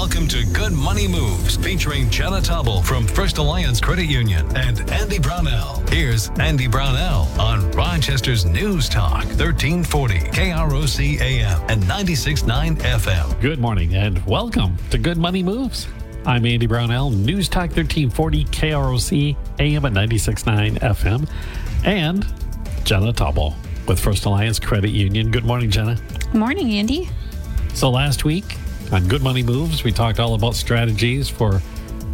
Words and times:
Welcome 0.00 0.28
to 0.28 0.46
Good 0.52 0.72
Money 0.72 1.08
Moves 1.08 1.56
featuring 1.56 2.08
Jenna 2.08 2.36
Taubel 2.36 2.84
from 2.84 3.04
First 3.04 3.38
Alliance 3.38 3.80
Credit 3.80 4.04
Union 4.04 4.46
and 4.56 4.88
Andy 4.92 5.18
Brownell. 5.18 5.82
Here's 5.90 6.28
Andy 6.38 6.68
Brownell 6.68 7.26
on 7.36 7.68
Rochester's 7.72 8.44
News 8.44 8.88
Talk 8.88 9.24
1340 9.24 10.18
KROC 10.30 11.20
AM 11.20 11.60
and 11.68 11.82
96.9 11.82 12.76
FM. 12.76 13.40
Good 13.40 13.58
morning 13.58 13.96
and 13.96 14.24
welcome 14.24 14.76
to 14.90 14.98
Good 14.98 15.18
Money 15.18 15.42
Moves. 15.42 15.88
I'm 16.24 16.46
Andy 16.46 16.68
Brownell, 16.68 17.10
News 17.10 17.48
Talk 17.48 17.72
1340 17.76 18.44
KROC 18.44 19.36
AM 19.58 19.84
at 19.84 19.92
96.9 19.92 20.78
FM, 20.78 21.28
and 21.84 22.24
Jenna 22.84 23.12
Taubel 23.12 23.56
with 23.88 23.98
First 23.98 24.26
Alliance 24.26 24.60
Credit 24.60 24.90
Union. 24.90 25.32
Good 25.32 25.44
morning, 25.44 25.72
Jenna. 25.72 25.98
Morning, 26.32 26.70
Andy. 26.74 27.10
So 27.74 27.90
last 27.90 28.24
week 28.24 28.57
on 28.92 29.06
Good 29.08 29.22
Money 29.22 29.42
Moves, 29.42 29.84
we 29.84 29.92
talked 29.92 30.18
all 30.18 30.34
about 30.34 30.54
strategies 30.54 31.28
for 31.28 31.60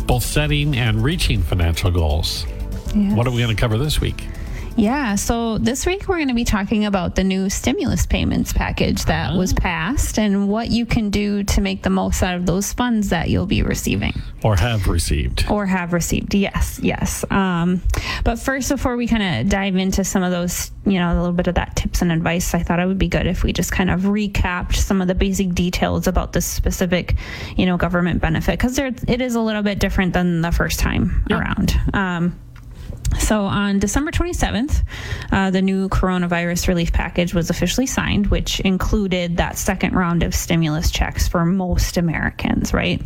both 0.07 0.23
setting 0.23 0.77
and 0.77 1.03
reaching 1.03 1.43
financial 1.43 1.91
goals. 1.91 2.47
Yes. 2.95 3.17
What 3.17 3.27
are 3.27 3.31
we 3.31 3.39
going 3.39 3.55
to 3.55 3.61
cover 3.61 3.79
this 3.79 4.01
week? 4.01 4.27
Yeah, 4.77 5.15
so 5.15 5.59
this 5.59 5.87
week 5.87 6.09
we're 6.09 6.17
going 6.17 6.29
to 6.29 6.35
be 6.35 6.45
talking 6.45 6.85
about 6.85 7.15
the 7.15 7.23
new 7.23 7.49
stimulus 7.49 8.07
payments 8.07 8.53
package 8.53 9.05
that 9.05 9.35
was 9.35 9.53
passed 9.53 10.19
and 10.19 10.49
what 10.49 10.69
you 10.69 10.85
can 10.85 11.11
do 11.11 11.45
to 11.45 11.61
make 11.61 11.83
the 11.85 11.91
most 11.91 12.23
out 12.25 12.35
of 12.35 12.45
those 12.45 12.73
funds 12.73 13.11
that 13.11 13.31
you'll 13.31 13.47
be 13.47 13.63
receiving 13.63 14.21
Or 14.43 14.57
have 14.57 14.89
received? 14.89 15.47
or 15.49 15.65
have 15.67 15.93
received. 15.93 16.35
Yes, 16.35 16.81
yes. 16.83 17.25
Um, 17.31 17.83
but 18.25 18.41
first, 18.41 18.69
before 18.69 18.97
we 18.97 19.07
kind 19.07 19.43
of 19.47 19.49
dive 19.49 19.77
into 19.77 20.03
some 20.03 20.25
of 20.25 20.33
those, 20.33 20.73
you 20.85 20.99
know, 20.99 21.13
a 21.13 21.17
little 21.21 21.33
bit 21.33 21.47
of 21.47 21.55
that 21.55 21.77
tips 21.77 22.03
and 22.03 22.11
advice, 22.11 22.53
I 22.53 22.65
thought 22.65 22.81
it 22.81 22.87
would 22.87 22.99
be 22.99 23.09
good 23.09 23.29
if 23.29 23.45
we 23.45 23.53
just 23.53 23.71
kind 23.71 23.91
of 23.91 24.01
recapped 24.01 24.75
some 24.75 25.01
of 25.01 25.07
the 25.07 25.15
basic 25.15 25.55
details 25.55 26.09
about 26.09 26.33
this 26.33 26.47
specific, 26.47 27.15
you 27.57 27.65
know, 27.65 27.77
government 27.77 28.21
benefit 28.21 28.59
because 28.59 28.77
it 28.79 29.21
is 29.21 29.37
a 29.37 29.41
little 29.41 29.63
bit 29.63 29.79
different 29.79 30.15
than 30.15 30.41
the 30.41 30.51
first 30.51 30.81
time 30.81 31.25
around. 31.31 31.75
Um, 31.95 32.41
so 33.19 33.43
on 33.43 33.79
December 33.79 34.11
27th, 34.11 34.83
uh, 35.33 35.51
the 35.51 35.63
new 35.63 35.89
coronavirus 35.89 36.69
relief 36.69 36.93
package 36.93 37.35
was 37.35 37.51
officially 37.51 37.87
signed, 37.87 38.29
which 38.29 38.61
included 38.61 39.37
that 39.37 39.57
second 39.57 39.95
round 39.95 40.23
of 40.23 40.35
stimulus 40.35 40.91
checks 40.91 41.29
for 41.29 41.45
most 41.45 41.97
Americans, 41.97 42.73
right? 42.73 43.03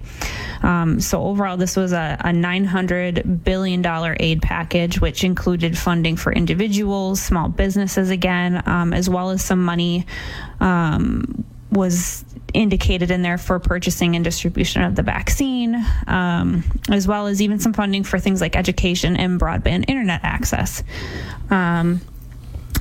Um, 0.62 1.00
so 1.00 1.22
overall, 1.22 1.56
this 1.56 1.76
was 1.76 1.92
a, 1.92 2.16
a 2.20 2.28
$900 2.28 3.44
billion 3.44 3.84
aid 4.20 4.42
package, 4.42 5.00
which 5.00 5.24
included 5.24 5.76
funding 5.76 6.16
for 6.16 6.32
individuals, 6.32 7.20
small 7.20 7.48
businesses 7.48 8.10
again, 8.10 8.62
um, 8.66 8.92
as 8.92 9.08
well 9.08 9.30
as 9.30 9.44
some 9.44 9.64
money 9.64 10.06
um, 10.60 11.44
was 11.70 12.24
indicated 12.54 13.10
in 13.10 13.22
there 13.22 13.38
for 13.38 13.58
purchasing 13.58 14.16
and 14.16 14.24
distribution 14.24 14.82
of 14.82 14.94
the 14.94 15.02
vaccine, 15.02 15.84
um, 16.06 16.64
as 16.90 17.06
well 17.06 17.26
as 17.26 17.42
even 17.42 17.58
some 17.58 17.72
funding 17.72 18.04
for 18.04 18.18
things 18.18 18.40
like 18.40 18.56
education 18.56 19.16
and 19.16 19.40
broadband 19.40 19.84
internet 19.88 20.20
access. 20.22 20.82
Um, 21.50 22.00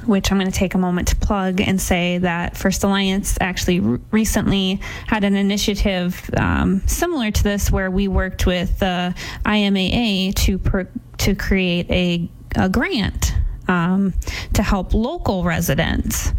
which 0.06 0.32
I'm 0.32 0.38
going 0.38 0.50
to 0.50 0.58
take 0.58 0.74
a 0.74 0.78
moment 0.78 1.10
to 1.10 1.16
plug 1.18 1.60
and 1.60 1.82
say 1.82 2.18
that 2.20 2.56
First 2.56 2.84
Alliance 2.84 3.38
actually 3.42 3.82
re- 3.82 4.00
recently 4.12 4.80
had 5.06 5.26
an 5.26 5.36
initiative 5.36 6.30
um, 6.38 6.82
similar 6.88 7.30
to 7.30 7.44
this 7.44 7.70
where 7.70 7.92
we 7.92 8.08
worked 8.08 8.46
with 8.46 8.80
the 8.80 9.14
IMAA 9.46 10.34
to 10.36 10.58
per- 10.60 10.90
to 11.18 11.36
create 11.36 11.90
a, 11.90 12.30
a 12.56 12.70
grant 12.70 13.34
um, 13.68 14.14
to 14.54 14.64
help 14.64 14.94
local 14.94 15.44
residents 15.44 16.32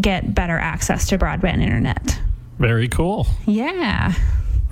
get 0.00 0.34
better 0.34 0.58
access 0.58 1.08
to 1.08 1.18
broadband 1.18 1.62
internet. 1.62 2.20
Very 2.58 2.88
cool. 2.88 3.26
Yeah. 3.46 4.12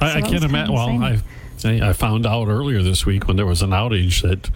I, 0.00 0.10
So 0.12 0.18
I 0.18 0.22
can't 0.22 0.44
imagine. 0.44 0.74
Well, 0.74 0.88
I. 1.02 1.20
I 1.66 1.94
found 1.94 2.27
out 2.27 2.48
earlier 2.48 2.82
this 2.82 3.06
week 3.06 3.27
when 3.27 3.38
there 3.38 3.46
was 3.46 3.62
an 3.62 3.70
outage 3.70 4.20
that, 4.20 4.50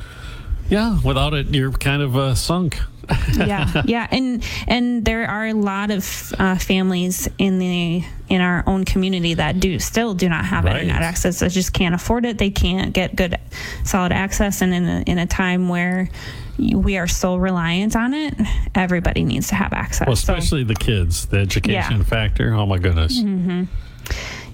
yeah, 0.69 1.01
without 1.03 1.33
it, 1.33 1.47
you're 1.55 1.73
kind 1.73 2.03
of 2.03 2.19
uh, 2.19 2.34
sunk. 2.34 2.79
yeah, 3.34 3.81
yeah, 3.87 4.06
and 4.11 4.44
and 4.66 5.06
there 5.06 5.27
are 5.27 5.47
a 5.47 5.55
lot 5.55 5.91
of 5.91 6.34
uh, 6.39 6.59
families 6.59 7.27
in 7.39 7.59
the 7.59 8.05
in 8.28 8.43
our 8.43 8.62
own 8.66 8.84
community 8.84 9.33
that 9.33 9.59
do 9.59 9.78
still 9.78 10.12
do 10.12 10.28
not 10.28 10.45
have 10.45 10.65
Right. 10.65 10.83
internet 10.83 11.00
access. 11.00 11.39
They 11.39 11.49
just 11.49 11.72
can't 11.72 11.95
afford 11.95 12.27
it. 12.27 12.37
They 12.37 12.50
can't 12.50 12.93
get 12.93 13.16
good, 13.16 13.39
solid 13.84 14.12
access, 14.12 14.60
and 14.60 14.75
in 14.75 14.84
a, 14.87 15.00
in 15.06 15.16
a 15.19 15.27
time 15.27 15.71
where 15.71 16.10
we 16.59 16.97
are 16.97 17.07
so 17.07 17.37
reliant 17.37 17.95
on 17.97 18.13
it, 18.15 18.35
everybody 18.75 19.25
needs 19.25 19.49
to 19.49 19.55
have 19.55 19.73
access. 19.73 20.07
Well, 20.07 20.17
So- 20.17 20.35
especially 20.35 20.65
the 20.65 20.75
kids, 20.75 21.27
the 21.27 21.39
education 21.39 21.99
Yeah. 21.99 22.03
factor. 22.05 22.53
Oh 22.55 22.67
my 22.67 22.79
goodness. 22.79 23.23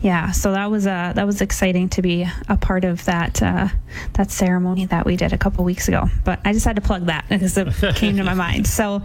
yeah 0.01 0.33
so 0.33 0.53
that 0.53 0.71
was 0.71 0.87
uh 0.87 1.13
that 1.15 1.25
was 1.27 1.41
exciting 1.41 1.89
to 1.89 2.03
be 2.03 2.27
a 2.49 2.57
part 2.57 2.85
of 2.85 3.03
that 3.05 3.41
uh 3.43 3.69
that 4.15 4.31
ceremony 4.31 4.85
that 4.87 5.07
we 5.07 5.17
did 5.17 5.33
a 5.33 5.39
couple 5.39 5.65
weeks 5.65 5.87
ago 5.89 6.09
but 6.25 6.41
i 6.45 6.53
just 6.53 6.65
had 6.67 6.75
to 6.77 6.83
plug 6.83 7.07
that 7.07 7.25
because 7.29 7.57
it 7.57 7.95
came 7.95 8.17
to 8.17 8.25
my 8.25 8.35
mind 8.35 8.67
so 8.67 9.01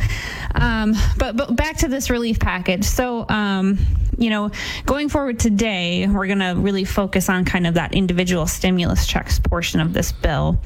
um 0.55 0.93
but 1.17 1.37
but 1.37 1.55
back 1.55 1.77
to 1.77 1.87
this 1.87 2.09
relief 2.09 2.39
package 2.39 2.83
so 2.83 3.25
um 3.29 3.77
you 4.19 4.29
know 4.29 4.51
going 4.85 5.07
forward 5.09 5.39
today 5.39 6.05
we're 6.07 6.27
going 6.27 6.39
to 6.39 6.53
really 6.57 6.83
focus 6.83 7.29
on 7.29 7.45
kind 7.45 7.65
of 7.65 7.73
that 7.75 7.93
individual 7.93 8.45
stimulus 8.45 9.07
checks 9.07 9.39
portion 9.39 9.79
of 9.79 9.93
this 9.93 10.11
bill 10.11 10.59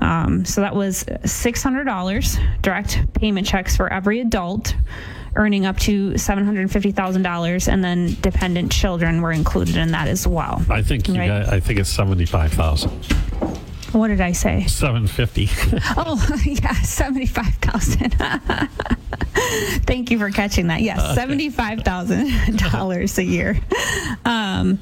um, 0.00 0.44
so 0.44 0.60
that 0.60 0.74
was 0.74 1.04
$600 1.04 2.62
direct 2.62 3.12
payment 3.14 3.46
checks 3.46 3.76
for 3.76 3.92
every 3.92 4.20
adult 4.20 4.74
earning 5.36 5.66
up 5.66 5.76
to 5.78 6.10
$750,000 6.12 7.68
and 7.72 7.84
then 7.84 8.16
dependent 8.20 8.72
children 8.72 9.20
were 9.22 9.32
included 9.32 9.76
in 9.76 9.92
that 9.92 10.08
as 10.08 10.26
well. 10.26 10.62
I 10.68 10.82
think 10.82 11.06
you 11.08 11.14
Right. 11.14 11.28
got, 11.28 11.52
I 11.52 11.60
think 11.60 11.78
it's 11.78 11.90
seventy 11.90 12.26
five 12.26 12.52
thousand. 12.52 12.90
What 13.92 14.08
did 14.08 14.20
I 14.20 14.32
say? 14.32 14.66
Seven 14.66 15.06
fifty. 15.06 15.48
Oh, 15.96 16.38
yeah, 16.44 16.72
75,000. 16.74 18.10
Thank 19.86 20.10
you 20.10 20.18
for 20.18 20.30
catching 20.30 20.66
that. 20.68 20.82
Yes, 20.82 21.00
$75,000 21.18 23.18
a 23.18 23.24
year. 23.24 23.60
Um, 24.24 24.78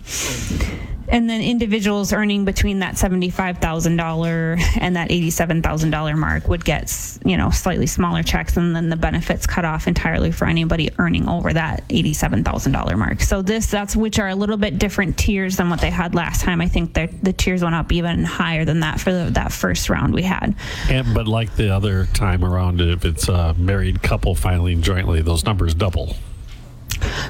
and 1.09 1.28
then 1.28 1.41
individuals 1.41 2.12
earning 2.12 2.44
between 2.44 2.81
that 2.81 2.94
$75,000 2.94 4.78
and 4.81 4.97
that 4.97 5.11
$87,000 5.11 6.17
mark 6.17 6.49
would 6.49 6.65
get, 6.65 7.19
you 7.25 7.37
know, 7.37 7.50
slightly 7.50 7.87
smaller 7.87 8.22
checks 8.22 8.56
and 8.56 8.75
then 8.75 8.89
the 8.89 8.97
benefits 8.97 9.47
cut 9.47 9.65
off 9.65 9.87
entirely 9.87 10.33
for 10.33 10.47
anybody 10.47 10.91
earning 10.99 11.28
over 11.28 11.53
that 11.53 11.87
$87,000 11.89 12.99
mark. 12.99 13.21
So 13.21 13.43
this 13.43 13.67
that's 13.67 13.97
which 13.97 14.19
are 14.19 14.28
a 14.28 14.34
little 14.34 14.56
bit 14.56 14.78
different 14.78 15.17
tiers 15.19 15.56
than 15.56 15.71
what 15.71 15.81
they 15.81 15.91
had 15.91 16.15
last 16.15 16.43
time. 16.43 16.61
I 16.61 16.69
think 16.69 16.94
that 16.94 17.23
the 17.23 17.33
tiers 17.33 17.62
went 17.62 17.75
up 17.75 17.93
even 17.93 18.25
higher 18.25 18.65
than 18.65 18.81
that 18.81 19.00
for 19.00 19.12
the, 19.12 19.31
that 19.33 19.53
first 19.53 19.88
round 19.88 20.15
we 20.15 20.23
had. 20.23 20.55
and 20.88 21.15
but 21.15 21.28
like 21.28 21.55
the 21.56 21.71
other 21.75 22.06
time 22.06 22.44
around, 22.44 22.81
if 22.81 23.05
it's 23.05 23.28
a 23.28 23.55
married 23.55 24.03
couple 24.03 24.34
filing 24.34 24.83
jointly, 24.83 25.23
those 25.23 25.44
numbers 25.44 25.75
double. 25.75 26.17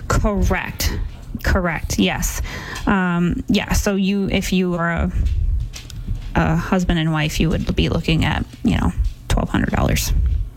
Correct. 0.09 0.99
Correct. 1.43 1.99
Yes. 1.99 2.43
Um, 2.87 3.45
yeah. 3.49 3.73
So 3.73 3.95
you, 3.95 4.29
if 4.29 4.53
you 4.53 4.75
are 4.75 4.91
a, 4.91 5.13
a 6.35 6.57
husband 6.57 6.99
and 6.99 7.13
wife, 7.13 7.41
you 7.41 7.49
would 7.51 7.75
be 7.77 7.89
looking 7.89 8.25
at 8.25 8.45
you 8.65 8.77
know 8.79 8.93
twelve 9.29 9.49
hundred 9.49 9.71
dollars 9.71 10.13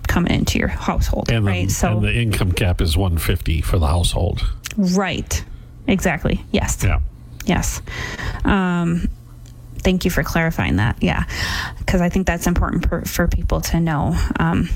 coming 0.08 0.34
into 0.34 0.58
your 0.58 0.68
household, 0.70 1.30
And 1.32 1.46
the, 1.46 1.52
right? 1.52 1.70
So 1.72 1.94
and 1.98 2.04
the 2.04 2.14
income 2.14 2.52
cap 2.52 2.82
is 2.82 2.98
one 2.98 3.18
fifty 3.18 3.62
for 3.62 3.78
the 3.78 3.88
household. 3.88 4.42
right. 4.78 5.44
Exactly. 5.88 6.44
Yes. 6.52 6.78
Yeah. 6.84 7.00
Yes. 7.46 7.82
Um, 8.46 9.10
thank 9.80 10.06
you 10.06 10.12
for 10.12 10.24
clarifying 10.24 10.76
that. 10.76 11.02
Yeah, 11.02 11.24
because 11.80 12.00
I 12.02 12.10
think 12.10 12.28
that's 12.28 12.46
important 12.48 12.88
for, 12.88 13.02
for 13.06 13.28
people 13.28 13.62
to 13.62 13.80
know. 13.80 14.16
Um, 14.40 14.70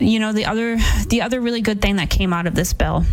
you 0.00 0.18
know, 0.18 0.32
the 0.32 0.46
other 0.46 0.78
the 1.08 1.22
other 1.22 1.40
really 1.40 1.60
good 1.60 1.82
thing 1.82 1.96
that 1.96 2.08
came 2.10 2.32
out 2.32 2.46
of 2.46 2.54
this 2.54 2.72
bill 2.72 3.04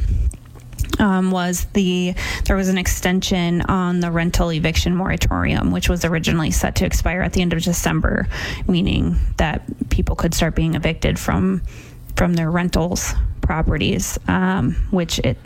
um, 1.03 1.31
was 1.31 1.65
the 1.73 2.15
there 2.45 2.55
was 2.55 2.69
an 2.69 2.77
extension 2.77 3.61
on 3.61 3.99
the 3.99 4.09
rental 4.09 4.51
eviction 4.51 4.95
moratorium, 4.95 5.71
which 5.71 5.89
was 5.89 6.05
originally 6.05 6.49
set 6.49 6.75
to 6.77 6.85
expire 6.85 7.21
at 7.21 7.33
the 7.33 7.41
end 7.41 7.51
of 7.51 7.61
December, 7.61 8.27
meaning 8.67 9.17
that 9.37 9.63
people 9.89 10.15
could 10.15 10.33
start 10.33 10.55
being 10.55 10.75
evicted 10.75 11.19
from 11.19 11.61
from 12.15 12.33
their 12.33 12.49
rentals 12.49 13.13
properties, 13.41 14.17
um, 14.29 14.75
which 14.91 15.19
it 15.19 15.37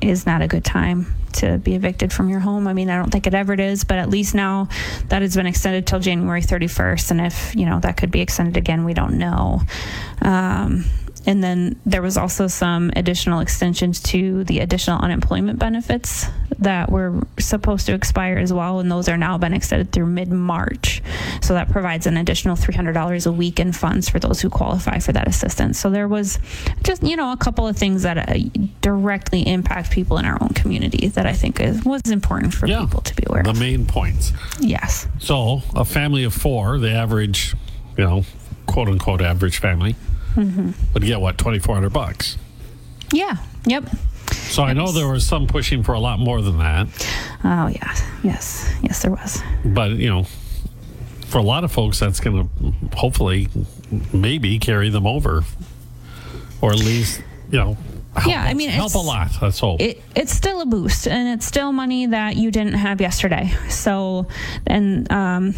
is 0.00 0.24
not 0.24 0.40
a 0.40 0.46
good 0.46 0.64
time 0.64 1.12
to 1.32 1.58
be 1.58 1.74
evicted 1.74 2.12
from 2.12 2.28
your 2.28 2.38
home. 2.38 2.68
I 2.68 2.74
mean, 2.74 2.90
I 2.90 2.96
don't 2.96 3.10
think 3.10 3.26
it 3.26 3.34
ever 3.34 3.54
is, 3.54 3.82
but 3.82 3.98
at 3.98 4.08
least 4.08 4.36
now 4.36 4.68
that 5.08 5.22
has 5.22 5.34
been 5.34 5.46
extended 5.46 5.84
till 5.84 5.98
January 5.98 6.42
31st. 6.42 7.10
And 7.10 7.20
if, 7.20 7.56
you 7.56 7.66
know, 7.66 7.80
that 7.80 7.96
could 7.96 8.12
be 8.12 8.20
extended 8.20 8.56
again, 8.56 8.84
we 8.84 8.94
don't 8.94 9.18
know. 9.18 9.62
Um, 10.22 10.84
and 11.26 11.42
then 11.42 11.76
there 11.86 12.02
was 12.02 12.16
also 12.16 12.46
some 12.46 12.90
additional 12.96 13.40
extensions 13.40 14.00
to 14.04 14.44
the 14.44 14.58
additional 14.60 14.98
unemployment 15.00 15.58
benefits 15.58 16.26
that 16.58 16.90
were 16.90 17.20
supposed 17.38 17.86
to 17.86 17.94
expire 17.94 18.36
as 18.38 18.52
well, 18.52 18.78
and 18.80 18.90
those 18.90 19.08
are 19.08 19.16
now 19.16 19.36
been 19.38 19.52
extended 19.54 19.90
through 19.92 20.06
mid 20.06 20.30
March. 20.30 21.02
So 21.42 21.54
that 21.54 21.70
provides 21.70 22.06
an 22.06 22.16
additional 22.16 22.56
$300 22.56 23.26
a 23.26 23.32
week 23.32 23.58
in 23.60 23.72
funds 23.72 24.08
for 24.08 24.18
those 24.18 24.40
who 24.40 24.48
qualify 24.50 24.98
for 24.98 25.12
that 25.12 25.26
assistance. 25.28 25.78
So 25.78 25.90
there 25.90 26.08
was 26.08 26.38
just, 26.84 27.02
you 27.02 27.16
know, 27.16 27.32
a 27.32 27.36
couple 27.36 27.66
of 27.66 27.76
things 27.76 28.02
that 28.02 28.16
uh, 28.28 28.34
directly 28.80 29.46
impact 29.46 29.90
people 29.90 30.18
in 30.18 30.24
our 30.24 30.38
own 30.40 30.50
community 30.50 31.08
that 31.08 31.26
I 31.26 31.32
think 31.32 31.60
is, 31.60 31.84
was 31.84 32.02
important 32.06 32.54
for 32.54 32.66
Yeah. 32.66 32.80
people 32.80 33.00
to 33.02 33.14
be 33.16 33.24
aware 33.26 33.42
The 33.42 33.50
of. 33.50 33.58
main 33.58 33.86
points. 33.86 34.32
Yes. 34.60 35.06
So, 35.18 35.62
a 35.74 35.84
family 35.84 36.24
of 36.24 36.32
four, 36.34 36.78
the 36.78 36.90
average, 36.92 37.54
you 37.96 38.04
know, 38.04 38.24
quote 38.66 38.88
unquote 38.88 39.20
average 39.20 39.58
family, 39.58 39.96
Mm-hmm. 40.34 40.70
would 40.94 41.02
get 41.04 41.20
what, 41.20 41.38
2400 41.38 41.90
bucks. 41.92 42.36
Yeah. 43.12 43.36
Yep. 43.66 43.84
So, 44.32 44.62
I 44.62 44.72
know 44.72 44.90
there 44.92 45.08
was 45.08 45.26
some 45.26 45.46
pushing 45.46 45.82
for 45.82 45.92
a 45.94 46.00
lot 46.00 46.18
more 46.18 46.40
than 46.42 46.58
that, 46.58 46.86
Oh, 47.44 47.66
yeah. 47.68 47.94
Yes. 48.22 48.72
Yes, 48.82 49.02
there 49.02 49.10
was. 49.10 49.42
but, 49.64 49.92
you 49.92 50.08
know, 50.08 50.24
for 51.26 51.38
a 51.38 51.42
lot 51.42 51.62
of 51.64 51.72
folks, 51.72 51.98
that's 52.00 52.20
going 52.20 52.48
to 52.48 52.96
hopefully 52.96 53.48
maybe 54.12 54.58
carry 54.58 54.88
them 54.90 55.06
over 55.06 55.44
or 56.62 56.72
at 56.72 56.78
least, 56.78 57.22
you 57.50 57.58
know, 57.58 57.76
help, 58.16 58.26
Yeah, 58.28 58.42
I 58.42 58.54
mean, 58.54 58.70
help 58.70 58.94
a 58.94 58.98
lot. 58.98 59.30
Let's 59.42 59.58
hope. 59.58 59.80
it, 59.80 60.02
it's 60.16 60.32
still 60.32 60.60
a 60.62 60.66
boost 60.66 61.06
and 61.06 61.28
it's 61.28 61.44
still 61.46 61.72
money 61.72 62.06
that 62.06 62.36
you 62.36 62.50
didn't 62.50 62.74
have 62.74 63.00
yesterday. 63.00 63.52
So, 63.68 64.26
and 64.66 65.10
um, 65.12 65.54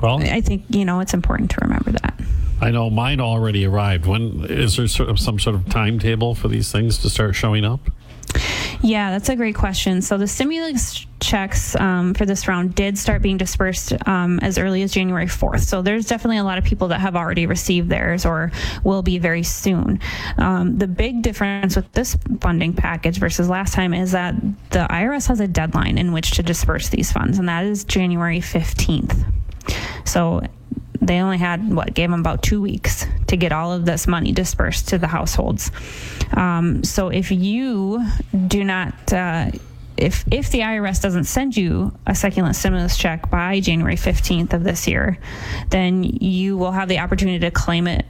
well, 0.00 0.18
I 0.22 0.40
think, 0.42 0.64
you 0.68 0.84
know, 0.84 1.00
it's 1.00 1.14
important 1.14 1.50
to 1.52 1.58
remember 1.62 1.92
that. 1.92 2.14
I 2.64 2.70
know 2.70 2.88
mine 2.88 3.20
already 3.20 3.66
arrived. 3.66 4.06
When 4.06 4.46
is 4.46 4.76
there 4.76 4.88
sort 4.88 5.10
of 5.10 5.20
some 5.20 5.38
sort 5.38 5.54
of 5.54 5.68
timetable 5.68 6.34
for 6.34 6.48
these 6.48 6.72
things 6.72 6.96
to 7.00 7.10
start 7.10 7.34
showing 7.34 7.62
up? 7.62 7.80
Yeah, 8.80 9.10
that's 9.10 9.28
a 9.28 9.36
great 9.36 9.54
question. 9.54 10.00
So 10.00 10.16
the 10.16 10.26
stimulus 10.26 11.04
checks 11.20 11.76
um, 11.76 12.14
for 12.14 12.24
this 12.24 12.48
round 12.48 12.74
did 12.74 12.96
start 12.96 13.20
being 13.20 13.36
dispersed 13.36 13.92
um, 14.08 14.38
as 14.40 14.56
early 14.56 14.82
as 14.82 14.92
January 14.92 15.26
4th. 15.26 15.60
So 15.60 15.82
there's 15.82 16.06
definitely 16.06 16.38
a 16.38 16.44
lot 16.44 16.56
of 16.56 16.64
people 16.64 16.88
that 16.88 17.00
have 17.00 17.16
already 17.16 17.44
received 17.44 17.90
theirs 17.90 18.24
or 18.24 18.50
will 18.82 19.02
be 19.02 19.18
very 19.18 19.42
soon. 19.42 20.00
Um, 20.38 20.78
the 20.78 20.88
big 20.88 21.20
difference 21.20 21.76
with 21.76 21.92
this 21.92 22.16
funding 22.40 22.72
package 22.72 23.18
versus 23.18 23.46
last 23.46 23.74
time 23.74 23.92
is 23.92 24.12
that 24.12 24.40
the 24.70 24.86
IRS 24.88 25.28
has 25.28 25.38
a 25.38 25.48
deadline 25.48 25.98
in 25.98 26.12
which 26.12 26.30
to 26.32 26.42
disperse 26.42 26.88
these 26.88 27.12
funds, 27.12 27.38
and 27.38 27.46
that 27.46 27.66
is 27.66 27.84
January 27.84 28.40
15th. 28.40 29.22
So 30.06 30.42
they 31.00 31.20
only 31.20 31.38
had 31.38 31.74
what 31.74 31.92
gave 31.94 32.10
them 32.10 32.20
about 32.20 32.42
two 32.42 32.60
weeks 32.62 33.06
to 33.26 33.36
get 33.36 33.52
all 33.52 33.72
of 33.72 33.84
this 33.84 34.06
money 34.06 34.32
dispersed 34.32 34.88
to 34.88 34.98
the 34.98 35.06
households. 35.08 35.70
Um, 36.32 36.82
so 36.84 37.08
if 37.08 37.30
you 37.30 38.04
do 38.46 38.64
not, 38.64 39.12
uh, 39.12 39.50
if 39.96 40.24
if 40.32 40.50
the 40.50 40.60
IRS 40.60 41.00
doesn't 41.02 41.24
send 41.24 41.56
you 41.56 41.92
a 42.06 42.14
succulent 42.14 42.56
stimulus 42.56 42.96
check 42.96 43.30
by 43.30 43.60
January 43.60 43.96
fifteenth 43.96 44.52
of 44.54 44.64
this 44.64 44.88
year, 44.88 45.18
then 45.70 46.02
you 46.04 46.56
will 46.56 46.72
have 46.72 46.88
the 46.88 46.98
opportunity 47.00 47.38
to 47.40 47.50
claim 47.50 47.86
it. 47.86 48.04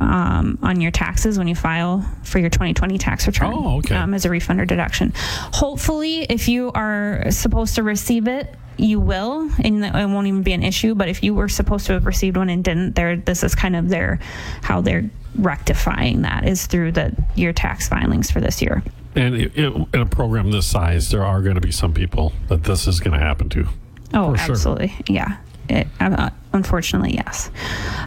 Um, 0.00 0.58
on 0.62 0.80
your 0.80 0.90
taxes 0.90 1.38
when 1.38 1.46
you 1.46 1.54
file 1.54 2.04
for 2.24 2.38
your 2.38 2.50
2020 2.50 2.98
tax 2.98 3.26
return 3.26 3.52
Oh, 3.52 3.78
okay. 3.78 3.94
um, 3.94 4.14
as 4.14 4.24
a 4.24 4.30
refund 4.30 4.60
or 4.60 4.64
deduction. 4.64 5.12
Hopefully, 5.16 6.22
if 6.22 6.48
you 6.48 6.72
are 6.72 7.30
supposed 7.30 7.74
to 7.76 7.82
receive 7.82 8.26
it, 8.26 8.52
you 8.78 9.00
will, 9.00 9.50
and 9.62 9.84
it 9.84 9.92
won't 9.92 10.26
even 10.26 10.42
be 10.42 10.52
an 10.52 10.62
issue. 10.62 10.94
But 10.94 11.08
if 11.08 11.22
you 11.22 11.34
were 11.34 11.48
supposed 11.48 11.86
to 11.86 11.92
have 11.94 12.06
received 12.06 12.36
one 12.36 12.48
and 12.48 12.62
didn't, 12.64 12.94
there, 12.94 13.16
this 13.16 13.42
is 13.42 13.54
kind 13.54 13.76
of 13.76 13.88
their 13.88 14.18
how 14.62 14.80
they're 14.80 15.10
rectifying 15.34 16.22
that 16.22 16.46
is 16.46 16.66
through 16.66 16.92
the 16.92 17.14
your 17.34 17.52
tax 17.52 17.88
filings 17.88 18.30
for 18.30 18.40
this 18.40 18.62
year. 18.62 18.82
And 19.14 19.34
it, 19.34 19.58
it, 19.58 19.72
in 19.92 20.00
a 20.00 20.06
program 20.06 20.50
this 20.50 20.66
size, 20.66 21.10
there 21.10 21.24
are 21.24 21.42
going 21.42 21.56
to 21.56 21.60
be 21.60 21.72
some 21.72 21.92
people 21.92 22.32
that 22.48 22.64
this 22.64 22.86
is 22.86 23.00
going 23.00 23.18
to 23.18 23.24
happen 23.24 23.48
to. 23.50 23.66
Oh, 24.14 24.32
For 24.32 24.38
sure. 24.38 24.52
absolutely. 24.52 24.94
Yeah. 25.08 25.38
It, 25.68 25.86
uh, 26.00 26.30
unfortunately, 26.52 27.14
yes. 27.14 27.50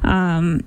Um, 0.04 0.62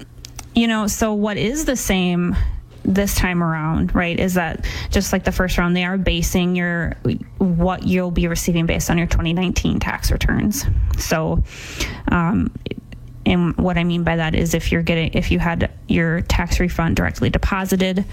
you 0.55 0.69
know, 0.69 0.87
so 0.87 1.13
what 1.15 1.37
is 1.37 1.65
the 1.65 1.77
same 1.77 2.37
this 2.85 3.15
time 3.15 3.43
around, 3.43 3.95
right? 3.95 4.19
Is 4.19 4.35
that 4.35 4.65
just 4.91 5.13
like 5.13 5.25
the 5.25 5.33
first 5.33 5.59
round, 5.59 5.77
they 5.77 5.85
are 5.85 5.99
basing 5.99 6.55
your 6.57 6.95
what 7.39 7.85
you'll 7.85 8.11
be 8.11 8.29
receiving 8.29 8.67
based 8.67 8.91
on 8.91 8.99
your 8.99 9.07
2019 9.07 9.81
tax 9.81 10.11
returns. 10.11 10.65
So, 10.99 11.43
um, 12.09 12.55
and 13.27 13.57
what 13.57 13.79
I 13.79 13.85
mean 13.85 14.05
by 14.05 14.17
that 14.17 14.35
is 14.35 14.55
if 14.55 14.71
you're 14.71 14.83
getting 14.83 15.15
if 15.15 15.31
you 15.31 15.39
had 15.39 15.71
your 15.89 16.21
tax 16.23 16.61
refund 16.61 16.97
directly 16.97 17.31
deposited 17.31 18.05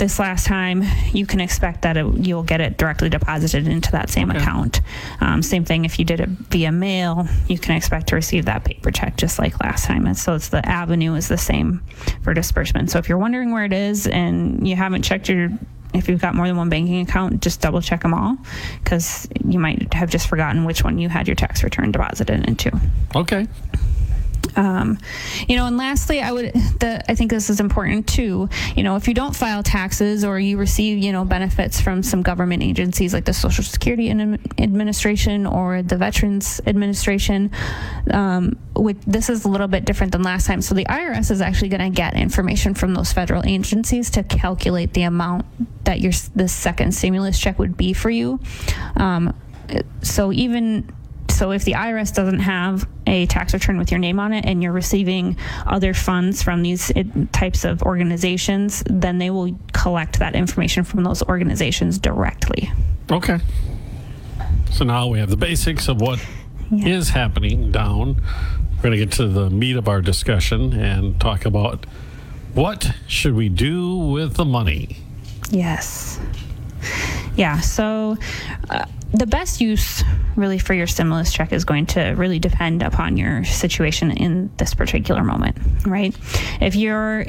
this 0.00 0.18
last 0.18 0.46
time, 0.46 0.82
you 1.12 1.24
can 1.26 1.40
expect 1.40 1.82
that 1.82 1.96
it, 1.96 2.04
you'll 2.16 2.42
get 2.42 2.60
it 2.60 2.76
directly 2.76 3.08
deposited 3.08 3.68
into 3.68 3.92
that 3.92 4.10
same 4.10 4.30
Okay. 4.30 4.40
account. 4.40 4.80
Um, 5.20 5.42
same 5.42 5.64
thing 5.64 5.84
if 5.84 5.98
you 6.00 6.04
did 6.04 6.18
it 6.18 6.28
via 6.28 6.72
mail, 6.72 7.28
you 7.46 7.58
can 7.58 7.76
expect 7.76 8.08
to 8.08 8.16
receive 8.16 8.46
that 8.46 8.64
paper 8.64 8.90
check 8.90 9.16
just 9.16 9.38
like 9.38 9.60
last 9.62 9.84
time. 9.84 10.06
And 10.06 10.18
so 10.18 10.34
it's 10.34 10.48
the 10.48 10.66
avenue 10.68 11.14
is 11.14 11.28
the 11.28 11.38
same 11.38 11.82
for 12.22 12.34
disbursement. 12.34 12.90
So 12.90 12.98
if 12.98 13.08
you're 13.08 13.18
wondering 13.18 13.52
where 13.52 13.64
it 13.64 13.72
is 13.72 14.08
and 14.08 14.66
you 14.66 14.74
haven't 14.74 15.02
checked 15.02 15.28
your 15.28 15.50
if 15.92 16.08
you've 16.08 16.20
got 16.20 16.36
more 16.36 16.46
than 16.46 16.56
one 16.56 16.68
banking 16.68 17.00
account, 17.00 17.42
just 17.42 17.60
double 17.60 17.80
check 17.80 18.02
them 18.02 18.14
all 18.14 18.36
because 18.82 19.28
you 19.44 19.58
might 19.58 19.92
have 19.92 20.08
just 20.08 20.28
forgotten 20.28 20.64
which 20.64 20.84
one 20.84 20.98
you 20.98 21.08
had 21.08 21.26
your 21.26 21.34
tax 21.34 21.64
return 21.64 21.90
deposited 21.90 22.46
into. 22.48 22.70
Okay. 23.16 23.48
Um, 24.56 24.98
you 25.48 25.56
know, 25.56 25.66
and 25.66 25.76
lastly, 25.76 26.20
I 26.20 26.32
would, 26.32 26.52
the, 26.80 27.02
I 27.08 27.14
think 27.14 27.30
this 27.30 27.50
is 27.50 27.60
important 27.60 28.08
too. 28.08 28.48
You 28.76 28.82
know, 28.82 28.96
if 28.96 29.08
you 29.08 29.14
don't 29.14 29.34
file 29.34 29.62
taxes 29.62 30.24
or 30.24 30.38
you 30.38 30.56
receive, 30.56 30.98
you 30.98 31.12
know, 31.12 31.24
benefits 31.24 31.80
from 31.80 32.02
some 32.02 32.22
government 32.22 32.62
agencies 32.62 33.12
like 33.14 33.24
the 33.24 33.32
Social 33.32 33.64
Security 33.64 34.10
Administration 34.10 35.46
or 35.46 35.82
the 35.82 35.96
Veterans 35.96 36.60
Administration, 36.66 37.50
um, 38.10 38.58
which 38.74 38.98
this 39.06 39.30
is 39.30 39.44
a 39.44 39.48
little 39.48 39.68
bit 39.68 39.84
different 39.84 40.12
than 40.12 40.22
last 40.22 40.46
time. 40.46 40.62
So 40.62 40.74
the 40.74 40.84
IRS 40.84 41.30
is 41.30 41.40
actually 41.40 41.68
going 41.68 41.92
to 41.92 41.94
get 41.94 42.14
information 42.14 42.74
from 42.74 42.94
those 42.94 43.12
federal 43.12 43.44
agencies 43.46 44.10
to 44.10 44.22
calculate 44.22 44.94
the 44.94 45.02
amount 45.02 45.46
that 45.84 46.00
your 46.00 46.12
the 46.34 46.48
second 46.48 46.92
stimulus 46.92 47.38
check 47.38 47.58
would 47.58 47.76
be 47.76 47.92
for 47.92 48.10
you. 48.10 48.40
Um, 48.96 49.34
so 50.02 50.32
even 50.32 50.90
so 51.40 51.52
if 51.52 51.64
the 51.64 51.72
IRS 51.72 52.14
doesn't 52.14 52.40
have 52.40 52.86
a 53.06 53.24
tax 53.24 53.54
return 53.54 53.78
with 53.78 53.90
your 53.90 53.98
name 53.98 54.20
on 54.20 54.34
it 54.34 54.44
and 54.44 54.62
you're 54.62 54.74
receiving 54.74 55.38
other 55.66 55.94
funds 55.94 56.42
from 56.42 56.60
these 56.62 56.92
types 57.32 57.64
of 57.64 57.82
organizations, 57.82 58.82
then 58.84 59.16
they 59.16 59.30
will 59.30 59.58
collect 59.72 60.18
that 60.18 60.34
information 60.34 60.84
from 60.84 61.02
those 61.02 61.22
organizations 61.22 61.98
directly. 61.98 62.70
Okay. 63.10 63.38
So 64.70 64.84
now 64.84 65.06
we 65.06 65.18
have 65.18 65.30
the 65.30 65.36
basics 65.38 65.88
of 65.88 66.02
what 66.02 66.18
is 66.70 67.08
Yeah. 67.08 67.14
happening 67.14 67.72
down. 67.72 68.20
We're 68.76 68.82
going 68.82 68.92
to 68.92 68.98
get 68.98 69.12
to 69.12 69.26
the 69.26 69.48
meat 69.48 69.76
of 69.76 69.88
our 69.88 70.02
discussion 70.02 70.74
and 70.74 71.18
talk 71.18 71.46
about 71.46 71.86
what 72.52 72.92
should 73.06 73.34
we 73.34 73.48
do 73.48 73.96
with 73.96 74.34
the 74.34 74.44
money. 74.44 74.98
Yes. 75.50 76.20
Yeah. 77.34 77.60
So 77.60 78.18
uh, 78.68 78.84
the 79.12 79.26
best 79.26 79.60
use 79.60 80.04
really 80.36 80.58
for 80.58 80.74
your 80.74 80.86
stimulus 80.86 81.32
check 81.32 81.52
is 81.52 81.64
going 81.64 81.86
to 81.86 82.10
really 82.10 82.38
depend 82.38 82.82
upon 82.82 83.16
your 83.16 83.44
situation 83.44 84.10
in 84.10 84.50
this 84.56 84.74
particular 84.74 85.24
moment, 85.24 85.56
right? 85.84 86.16
If 86.60 86.76
you're 86.76 87.26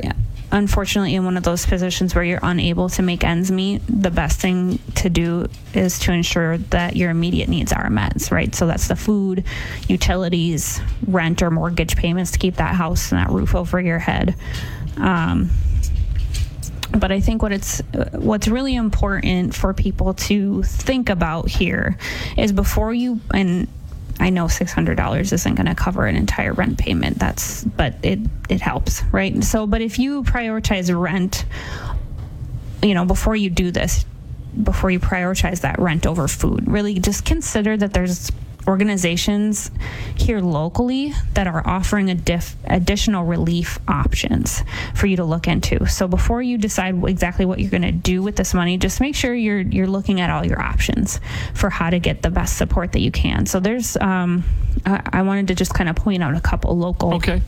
unfortunately 0.51 1.15
in 1.15 1.23
one 1.23 1.37
of 1.37 1.43
those 1.43 1.65
positions 1.65 2.13
where 2.13 2.23
you're 2.23 2.39
unable 2.43 2.89
to 2.89 3.01
make 3.01 3.23
ends 3.23 3.51
meet, 3.51 3.81
the 3.87 4.11
best 4.11 4.39
thing 4.39 4.79
to 4.95 5.09
do 5.09 5.47
is 5.73 5.97
to 5.99 6.11
ensure 6.11 6.57
that 6.57 6.95
your 6.95 7.09
immediate 7.09 7.49
needs 7.49 7.71
are 7.71 7.89
met, 7.89 8.29
right? 8.31 8.53
So 8.53 8.67
that's 8.67 8.87
the 8.87 8.95
food, 8.95 9.45
utilities, 9.87 10.81
rent 11.07 11.41
or 11.41 11.49
mortgage 11.49 11.95
payments 11.95 12.31
to 12.31 12.39
keep 12.39 12.57
that 12.57 12.75
house 12.75 13.11
and 13.11 13.19
that 13.19 13.31
roof 13.31 13.55
over 13.55 13.79
your 13.79 13.99
head. 13.99 14.35
Um, 14.97 15.49
but 16.97 17.11
I 17.11 17.19
think 17.19 17.41
what 17.41 17.51
it's 17.51 17.81
what's 18.13 18.47
really 18.47 18.75
important 18.75 19.55
for 19.55 19.73
people 19.73 20.13
to 20.13 20.63
think 20.63 21.09
about 21.09 21.49
here 21.49 21.97
is 22.37 22.51
before 22.51 22.93
you 22.93 23.19
and 23.33 23.67
I 24.19 24.29
know 24.29 24.47
six 24.47 24.71
hundred 24.71 24.97
dollars 24.97 25.33
isn't 25.33 25.55
going 25.55 25.65
to 25.65 25.75
cover 25.75 26.05
an 26.05 26.15
entire 26.15 26.53
rent 26.53 26.77
payment. 26.77 27.17
That's 27.17 27.63
but 27.63 27.95
it 28.03 28.19
it 28.49 28.61
helps, 28.61 29.03
right? 29.11 29.43
So, 29.43 29.65
but 29.65 29.81
if 29.81 29.97
you 29.97 30.23
prioritize 30.23 30.95
rent, 30.95 31.45
you 32.83 32.93
know, 32.93 33.05
before 33.05 33.35
you 33.35 33.49
do 33.49 33.71
this, 33.71 34.05
before 34.63 34.91
you 34.91 34.99
prioritize 34.99 35.61
that 35.61 35.79
rent 35.79 36.05
over 36.05 36.27
food, 36.27 36.69
really 36.69 36.99
just 36.99 37.25
consider 37.25 37.77
that 37.77 37.93
there's 37.93 38.31
organizations 38.67 39.71
here 40.15 40.39
locally 40.39 41.13
that 41.33 41.47
are 41.47 41.65
offering 41.67 42.15
diff, 42.15 42.55
additional 42.65 43.23
relief 43.25 43.79
options 43.87 44.63
for 44.95 45.07
you 45.07 45.17
to 45.17 45.23
look 45.23 45.47
into. 45.47 45.85
So 45.87 46.07
before 46.07 46.41
you 46.41 46.57
decide 46.57 47.03
exactly 47.05 47.45
what 47.45 47.59
you're 47.59 47.71
going 47.71 47.81
to 47.81 47.91
do 47.91 48.21
with 48.21 48.35
this 48.35 48.53
money, 48.53 48.77
just 48.77 49.01
make 49.01 49.15
sure 49.15 49.33
you're 49.33 49.61
you're 49.61 49.87
looking 49.87 50.21
at 50.21 50.29
all 50.29 50.45
your 50.45 50.61
options 50.61 51.19
for 51.53 51.69
how 51.69 51.89
to 51.89 51.99
get 51.99 52.21
the 52.21 52.29
best 52.29 52.57
support 52.57 52.91
that 52.93 53.01
you 53.01 53.11
can. 53.11 53.45
So 53.45 53.59
there's 53.59 53.97
um, 53.97 54.43
I, 54.85 55.01
I 55.11 55.21
wanted 55.23 55.47
to 55.49 55.55
just 55.55 55.73
kind 55.73 55.89
of 55.89 55.95
point 55.95 56.23
out 56.23 56.35
a 56.35 56.41
couple 56.41 56.77
local 56.77 57.13
Okay. 57.15 57.41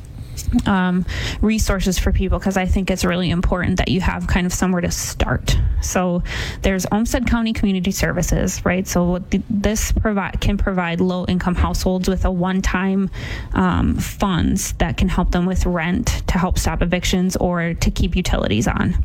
Um, 0.66 1.06
resources 1.42 1.98
for 2.00 2.12
people 2.12 2.40
because 2.40 2.58
I 2.58 2.66
think 2.66 2.90
it's 2.90 3.06
really 3.06 3.30
important 3.30 3.78
that 3.78 3.90
you 3.90 4.02
have 4.02 4.28
kind 4.28 4.46
of 4.46 4.54
somewhere 4.54 4.82
to 4.82 4.92
start. 4.92 5.58
So 5.82 6.24
there's 6.62 6.86
Olmsted 6.92 7.28
County 7.28 7.54
Community 7.54 7.92
Services, 7.92 8.64
right? 8.66 8.88
So 8.88 9.24
this 9.50 9.92
provide 9.92 10.40
can 10.42 10.58
provide 10.58 11.02
low 11.02 11.26
income 11.26 11.56
households 11.56 12.08
with 12.08 12.26
a 12.26 12.32
one 12.32 12.62
time 12.62 13.10
um, 13.54 13.96
funds 13.96 14.74
that 14.74 14.98
can 14.98 15.10
help 15.10 15.32
them 15.32 15.46
with 15.46 15.66
rent 15.66 16.24
to 16.28 16.38
help 16.38 16.58
stop 16.58 16.82
evictions 16.82 17.36
or 17.38 17.74
to 17.74 17.92
keep 17.92 18.16
utilities 18.16 18.68
on. 18.68 18.96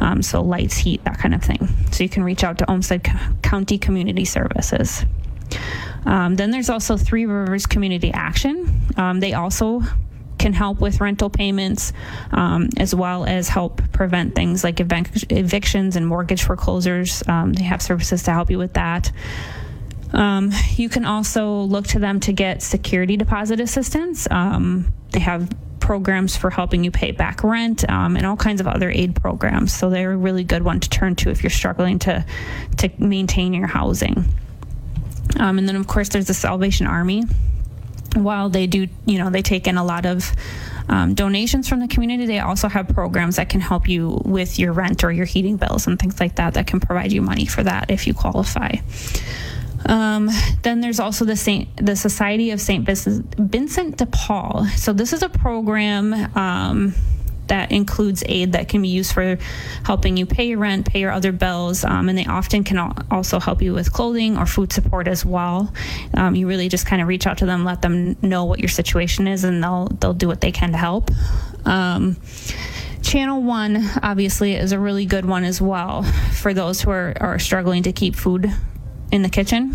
Um, 0.00 0.22
so 0.22 0.42
lights, 0.42 0.76
heat, 0.76 1.02
that 1.04 1.18
kind 1.18 1.34
of 1.34 1.42
thing. 1.42 1.68
So 1.90 2.02
you 2.02 2.08
can 2.08 2.22
reach 2.22 2.44
out 2.44 2.58
to 2.58 2.70
Olmsted 2.70 3.06
C- 3.06 3.12
County 3.42 3.78
Community 3.78 4.24
Services. 4.24 5.04
Um, 6.04 6.36
then 6.36 6.50
there's 6.50 6.70
also 6.70 6.96
Three 6.96 7.26
Rivers 7.26 7.66
Community 7.66 8.10
Action. 8.12 8.82
Um, 8.96 9.20
they 9.20 9.34
also 9.34 9.82
can 10.38 10.52
help 10.52 10.80
with 10.80 11.00
rental 11.00 11.30
payments 11.30 11.92
um, 12.32 12.68
as 12.76 12.94
well 12.94 13.24
as 13.24 13.48
help 13.48 13.82
prevent 13.92 14.34
things 14.34 14.64
like 14.64 14.76
evic- 14.76 15.30
evictions 15.30 15.96
and 15.96 16.06
mortgage 16.06 16.42
foreclosures. 16.42 17.22
Um, 17.26 17.52
they 17.52 17.64
have 17.64 17.82
services 17.82 18.22
to 18.24 18.32
help 18.32 18.50
you 18.50 18.58
with 18.58 18.74
that. 18.74 19.10
Um, 20.12 20.52
you 20.76 20.88
can 20.88 21.04
also 21.04 21.60
look 21.62 21.86
to 21.88 21.98
them 21.98 22.20
to 22.20 22.32
get 22.32 22.62
security 22.62 23.16
deposit 23.16 23.60
assistance. 23.60 24.26
Um, 24.30 24.92
they 25.12 25.20
have 25.20 25.50
programs 25.80 26.36
for 26.36 26.50
helping 26.50 26.84
you 26.84 26.90
pay 26.90 27.12
back 27.12 27.42
rent 27.42 27.88
um, 27.88 28.16
and 28.16 28.26
all 28.26 28.36
kinds 28.36 28.60
of 28.60 28.66
other 28.66 28.90
aid 28.90 29.16
programs. 29.16 29.72
So 29.72 29.90
they're 29.90 30.12
a 30.12 30.16
really 30.16 30.44
good 30.44 30.62
one 30.62 30.80
to 30.80 30.88
turn 30.88 31.14
to 31.16 31.30
if 31.30 31.42
you're 31.42 31.50
struggling 31.50 31.98
to 32.00 32.24
to 32.78 32.90
maintain 32.98 33.54
your 33.54 33.66
housing. 33.66 34.24
Um, 35.38 35.58
and 35.58 35.68
then, 35.68 35.76
of 35.76 35.86
course, 35.86 36.08
there's 36.08 36.26
the 36.26 36.34
Salvation 36.34 36.86
Army. 36.86 37.24
While 38.14 38.48
they 38.48 38.66
do, 38.66 38.88
you 39.06 39.18
know, 39.18 39.30
they 39.30 39.42
take 39.42 39.66
in 39.66 39.76
a 39.76 39.84
lot 39.84 40.06
of 40.06 40.32
um, 40.88 41.14
donations 41.14 41.68
from 41.68 41.80
the 41.80 41.88
community, 41.88 42.26
they 42.26 42.38
also 42.38 42.68
have 42.68 42.88
programs 42.88 43.36
that 43.36 43.48
can 43.50 43.60
help 43.60 43.88
you 43.88 44.20
with 44.24 44.58
your 44.58 44.72
rent 44.72 45.04
or 45.04 45.12
your 45.12 45.26
heating 45.26 45.56
bills 45.56 45.86
and 45.86 45.98
things 45.98 46.18
like 46.18 46.36
that 46.36 46.54
that 46.54 46.66
can 46.66 46.80
provide 46.80 47.12
you 47.12 47.20
money 47.20 47.46
for 47.46 47.62
that 47.62 47.90
if 47.90 48.06
you 48.06 48.14
qualify. 48.14 48.74
Um, 49.86 50.28
then 50.62 50.80
there's 50.80 51.00
also 51.00 51.24
the 51.24 51.36
Saint, 51.36 51.68
the 51.84 51.96
Society 51.96 52.50
of 52.50 52.60
Saint 52.60 52.86
Vincent 52.86 53.96
de 53.96 54.06
Paul. 54.06 54.66
So 54.76 54.92
this 54.92 55.12
is 55.12 55.22
a 55.22 55.28
program 55.28 56.14
um, 56.36 56.94
that 57.48 57.72
includes 57.72 58.22
aid 58.26 58.52
that 58.52 58.68
can 58.68 58.82
be 58.82 58.88
used 58.88 59.12
for 59.12 59.38
helping 59.84 60.16
you 60.16 60.26
pay 60.26 60.48
your 60.48 60.58
rent, 60.58 60.86
pay 60.86 61.00
your 61.00 61.10
other 61.10 61.32
bills, 61.32 61.84
um, 61.84 62.08
and 62.08 62.16
they 62.16 62.26
often 62.26 62.64
can 62.64 62.78
also 63.10 63.40
help 63.40 63.62
you 63.62 63.74
with 63.74 63.92
clothing 63.92 64.36
or 64.38 64.46
food 64.46 64.72
support 64.72 65.08
as 65.08 65.24
well. 65.24 65.72
Um, 66.14 66.34
you 66.34 66.48
really 66.48 66.68
just 66.68 66.86
kind 66.86 67.02
of 67.02 67.08
reach 67.08 67.26
out 67.26 67.38
to 67.38 67.46
them, 67.46 67.64
let 67.64 67.82
them 67.82 68.16
know 68.22 68.44
what 68.44 68.60
your 68.60 68.68
situation 68.68 69.26
is, 69.26 69.44
and 69.44 69.62
they'll 69.62 69.88
they'll 70.00 70.14
do 70.14 70.28
what 70.28 70.40
they 70.40 70.52
can 70.52 70.72
to 70.72 70.78
help. 70.78 71.10
Um, 71.64 72.16
Channel 73.02 73.42
One 73.42 73.88
obviously 74.02 74.54
is 74.54 74.72
a 74.72 74.78
really 74.78 75.06
good 75.06 75.24
one 75.24 75.44
as 75.44 75.60
well 75.60 76.02
for 76.02 76.52
those 76.52 76.82
who 76.82 76.90
are, 76.90 77.14
are 77.20 77.38
struggling 77.38 77.84
to 77.84 77.92
keep 77.92 78.16
food 78.16 78.52
in 79.10 79.22
the 79.22 79.28
kitchen. 79.28 79.74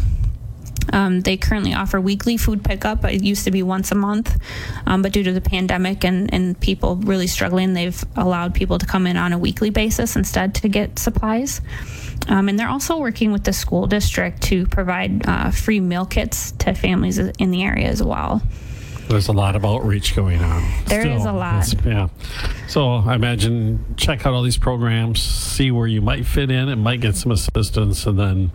Um, 0.92 1.22
they 1.22 1.38
currently 1.38 1.74
offer 1.74 2.02
weekly 2.02 2.38
food 2.38 2.64
pickup. 2.64 3.06
It 3.06 3.24
used 3.24 3.46
to 3.46 3.52
be 3.52 3.64
once 3.64 3.92
a 3.92 3.96
month, 3.96 4.38
um, 4.86 5.02
but 5.02 5.14
due 5.14 5.24
to 5.24 5.32
the 5.32 5.42
pandemic 5.42 6.04
and, 6.04 6.34
and 6.34 6.60
people 6.60 6.98
really 6.98 7.28
struggling, 7.28 7.74
they've 7.74 8.04
allowed 8.16 8.54
people 8.54 8.78
to 8.80 8.86
come 8.86 9.08
in 9.08 9.18
on 9.18 9.34
a 9.34 9.38
weekly 9.38 9.70
basis 9.70 10.16
instead 10.16 10.56
to 10.56 10.68
get 10.68 11.00
supplies. 11.00 11.62
Um, 12.28 12.50
and 12.50 12.58
they're 12.58 12.70
also 12.70 12.98
working 13.00 13.32
with 13.32 13.44
the 13.44 13.54
school 13.54 13.88
district 13.88 14.44
to 14.44 14.66
provide 14.68 15.28
uh, 15.28 15.52
free 15.52 15.80
meal 15.80 16.06
kits 16.06 16.52
to 16.60 16.74
families 16.74 17.18
in 17.18 17.52
the 17.52 17.64
area 17.64 17.88
as 17.88 18.02
well. 18.02 18.42
There's 19.10 19.28
a 19.28 19.34
lot 19.34 19.56
of 19.56 19.66
outreach 19.66 20.16
going 20.16 20.42
on. 20.42 20.64
There 20.86 21.02
Still, 21.02 21.18
is 21.18 21.26
a 21.26 21.34
lot. 21.34 21.86
Yeah. 21.86 22.08
So 22.68 22.94
I 22.96 23.16
imagine 23.16 23.96
check 23.98 24.26
out 24.26 24.34
all 24.34 24.42
these 24.42 24.58
programs, 24.58 25.22
see 25.54 25.72
where 25.72 25.88
you 25.88 26.02
might 26.02 26.26
fit 26.26 26.50
in, 26.52 26.70
and 26.70 26.82
might 26.84 27.02
get 27.02 27.16
some 27.16 27.32
assistance, 27.32 28.06
and 28.06 28.20
then 28.20 28.52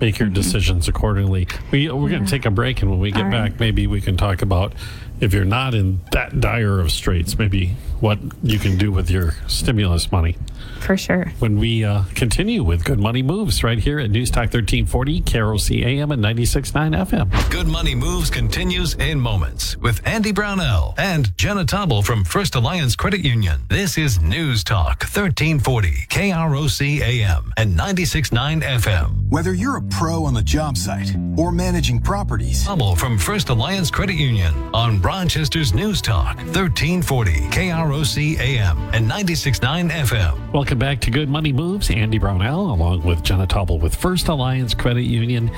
make 0.00 0.14
Mm-hmm. 0.16 0.24
your 0.24 0.30
decisions 0.32 0.88
accordingly. 0.88 1.46
We, 1.70 1.88
we're 1.90 2.10
going 2.10 2.24
to 2.24 2.30
take 2.30 2.46
a 2.46 2.50
break, 2.50 2.82
and 2.82 2.90
when 2.90 3.00
we 3.00 3.10
get 3.12 3.24
All 3.24 3.30
right. 3.30 3.50
back, 3.50 3.60
maybe 3.60 3.86
we 3.86 4.00
can 4.00 4.16
talk 4.16 4.42
about 4.42 4.72
if 5.20 5.32
you're 5.34 5.44
not 5.44 5.74
in 5.74 6.00
that 6.12 6.40
dire 6.40 6.80
of 6.80 6.90
straits, 6.90 7.38
maybe 7.38 7.76
what 8.00 8.18
you 8.42 8.58
can 8.58 8.78
do 8.78 8.90
with 8.90 9.10
your 9.10 9.32
stimulus 9.46 10.10
money 10.10 10.36
For 10.80 10.96
sure. 10.96 11.26
when 11.38 11.58
we 11.58 11.84
uh, 11.84 12.04
continue 12.14 12.64
with 12.64 12.84
Good 12.84 12.98
Money 12.98 13.22
Moves 13.22 13.62
right 13.62 13.78
here 13.78 13.98
at 14.00 14.10
News 14.10 14.30
Talk 14.30 14.52
1340, 14.52 15.20
KROC 15.22 15.84
AM 15.84 16.10
and 16.10 16.22
96.9 16.24 17.06
FM. 17.06 17.50
Good 17.50 17.66
Money 17.68 17.94
Moves 17.94 18.30
continues 18.30 18.94
in 18.94 19.20
moments 19.20 19.76
with 19.76 20.00
Andy 20.06 20.32
Brownell 20.32 20.94
and 20.98 21.36
Jenna 21.36 21.64
Taubel 21.64 22.04
from 22.04 22.24
First 22.24 22.54
Alliance 22.54 22.96
Credit 22.96 23.20
Union. 23.24 23.60
This 23.68 23.98
is 23.98 24.20
News 24.20 24.64
Talk 24.64 25.02
1340, 25.02 26.06
KROC 26.08 27.00
AM 27.02 27.52
and 27.56 27.78
96.9 27.78 28.62
FM. 28.62 29.28
Whether 29.30 29.54
you're 29.54 29.76
a 29.76 29.82
pro 29.82 30.24
on 30.24 30.34
the 30.34 30.42
job 30.42 30.76
site 30.76 31.14
or 31.36 31.52
managing 31.52 32.00
properties, 32.00 32.64
Taubel 32.66 32.96
from 32.98 33.18
First 33.18 33.48
Alliance 33.50 33.90
Credit 33.90 34.16
Union 34.16 34.54
on 34.74 35.00
Rochester's 35.02 35.72
News 35.74 36.00
Talk 36.02 36.36
1340, 36.38 37.32
KROC 37.50 38.38
AM 38.38 38.78
and 38.92 39.08
96.9 39.08 39.90
FM. 39.90 40.49
Welcome 40.52 40.80
back 40.80 41.00
to 41.02 41.12
Good 41.12 41.28
Money 41.28 41.52
Moves. 41.52 41.90
Andy 41.90 42.18
Brownell, 42.18 42.72
along 42.72 43.04
with 43.04 43.22
Jenna 43.22 43.46
Taubel 43.46 43.80
with 43.80 43.94
First 43.94 44.26
Alliance 44.26 44.74
Credit 44.74 45.04
Union. 45.04 45.48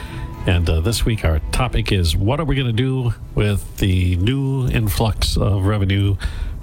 And 0.46 0.68
uh, 0.68 0.80
this 0.82 1.02
week, 1.02 1.25
our 1.25 1.38
topic 1.50 1.90
is 1.90 2.14
what 2.14 2.40
are 2.40 2.44
we 2.44 2.56
going 2.56 2.66
to 2.66 2.75
do 2.75 3.14
with 3.34 3.78
the 3.78 4.16
new 4.16 4.68
influx 4.68 5.38
of 5.38 5.64
revenue 5.64 6.16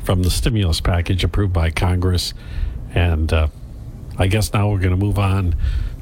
from 0.03 0.21
the 0.21 0.29
stimulus 0.29 0.79
package 0.79 1.24
approved 1.24 1.53
by 1.53 1.71
Congress? 1.71 2.36
And 2.93 3.33
uh, 3.33 3.48
I 4.19 4.27
guess 4.27 4.53
now 4.53 4.69
we're 4.69 4.77
going 4.77 4.91
to 4.91 5.03
move 5.03 5.17
on 5.17 5.55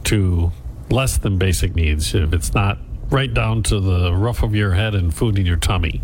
to 0.03 0.51
less 0.89 1.17
than 1.17 1.37
basic 1.37 1.75
needs. 1.75 2.13
If 2.13 2.33
it's 2.33 2.53
not 2.53 2.77
right 3.09 3.33
down 3.33 3.63
to 3.63 3.79
the 3.79 4.13
roof 4.13 4.43
of 4.43 4.53
your 4.53 4.73
head 4.73 4.95
and 4.95 5.13
food 5.13 5.39
in 5.39 5.45
your 5.45 5.55
tummy. 5.55 6.01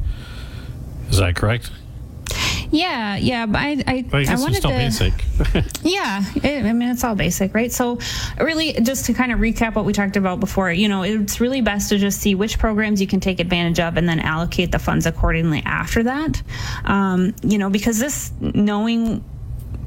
Is 1.10 1.18
that 1.18 1.36
correct? 1.36 1.70
Yeah, 2.74 3.18
yeah. 3.18 3.46
But 3.46 3.60
I, 3.60 3.70
I, 3.70 4.06
I 4.12 4.24
guess 4.24 4.30
it's 4.30 4.42
wanted 4.42 4.58
still 4.58 4.72
to. 4.72 4.78
basic. 4.78 5.14
Yeah, 5.84 6.24
it, 6.36 6.66
I 6.66 6.74
mean 6.74 6.90
it's 6.90 7.04
all 7.04 7.14
basic, 7.14 7.54
right? 7.54 7.72
So, 7.72 8.00
really, 8.40 8.74
just 8.74 9.06
to 9.06 9.14
kind 9.14 9.32
of 9.32 9.40
recap 9.40 9.76
what 9.76 9.86
we 9.86 9.94
talked 9.94 10.18
about 10.18 10.40
before, 10.40 10.72
you 10.72 10.88
know, 10.88 11.04
it's 11.04 11.40
really 11.40 11.62
best 11.62 11.90
to 11.90 11.98
just 12.00 12.20
see 12.20 12.36
which 12.36 12.58
programs 12.58 13.00
you 13.00 13.08
can 13.08 13.20
take 13.20 13.40
advantage 13.40 13.80
of, 13.80 13.98
and 13.98 14.10
then 14.10 14.20
allocate 14.20 14.72
the 14.72 14.80
funds 14.80 15.06
accordingly 15.06 15.62
after 15.66 16.04
that. 16.04 16.42
Um, 16.86 17.36
you 17.44 17.58
know, 17.58 17.70
because 17.70 18.00
this 18.00 18.32
knowing 18.40 19.24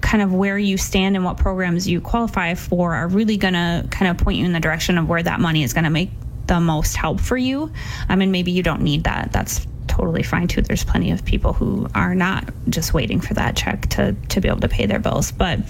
kind 0.00 0.22
of 0.22 0.32
where 0.32 0.58
you 0.58 0.76
stand 0.76 1.16
and 1.16 1.24
what 1.24 1.36
programs 1.38 1.88
you 1.88 2.00
qualify 2.00 2.54
for 2.54 2.94
are 2.94 3.08
really 3.08 3.36
going 3.36 3.54
to 3.54 3.86
kind 3.90 4.08
of 4.10 4.18
point 4.18 4.38
you 4.38 4.44
in 4.44 4.52
the 4.52 4.60
direction 4.60 4.98
of 4.98 5.08
where 5.08 5.22
that 5.22 5.40
money 5.40 5.64
is 5.64 5.72
going 5.72 5.84
to 5.84 5.90
make 5.90 6.10
the 6.46 6.60
most 6.60 6.96
help 6.96 7.20
for 7.20 7.36
you. 7.36 7.72
I 8.08 8.14
mean, 8.14 8.30
maybe 8.30 8.52
you 8.52 8.62
don't 8.62 8.82
need 8.82 9.04
that. 9.04 9.32
That's 9.32 9.66
totally 9.96 10.22
fine 10.22 10.46
too. 10.46 10.60
There's 10.60 10.84
plenty 10.84 11.10
of 11.10 11.24
people 11.24 11.54
who 11.54 11.88
are 11.94 12.14
not 12.14 12.44
just 12.68 12.92
waiting 12.92 13.18
for 13.20 13.32
that 13.34 13.56
check 13.56 13.88
to 13.90 14.14
to 14.28 14.40
be 14.42 14.48
able 14.48 14.60
to 14.60 14.68
pay 14.68 14.84
their 14.84 14.98
bills. 14.98 15.32
But 15.32 15.60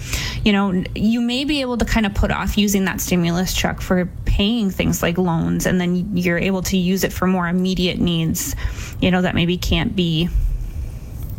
you 0.43 0.51
know, 0.51 0.83
you 0.95 1.21
may 1.21 1.45
be 1.45 1.61
able 1.61 1.77
to 1.77 1.85
kind 1.85 2.05
of 2.05 2.13
put 2.13 2.29
off 2.29 2.57
using 2.57 2.85
that 2.85 2.99
stimulus 2.99 3.53
check 3.53 3.79
for 3.79 4.05
paying 4.25 4.69
things 4.69 5.01
like 5.01 5.17
loans, 5.17 5.65
and 5.65 5.79
then 5.79 6.17
you're 6.17 6.37
able 6.37 6.61
to 6.63 6.77
use 6.77 7.05
it 7.05 7.13
for 7.13 7.25
more 7.25 7.47
immediate 7.47 7.99
needs. 7.99 8.53
You 8.99 9.11
know, 9.11 9.21
that 9.21 9.33
maybe 9.33 9.57
can't 9.57 9.95
be. 9.95 10.27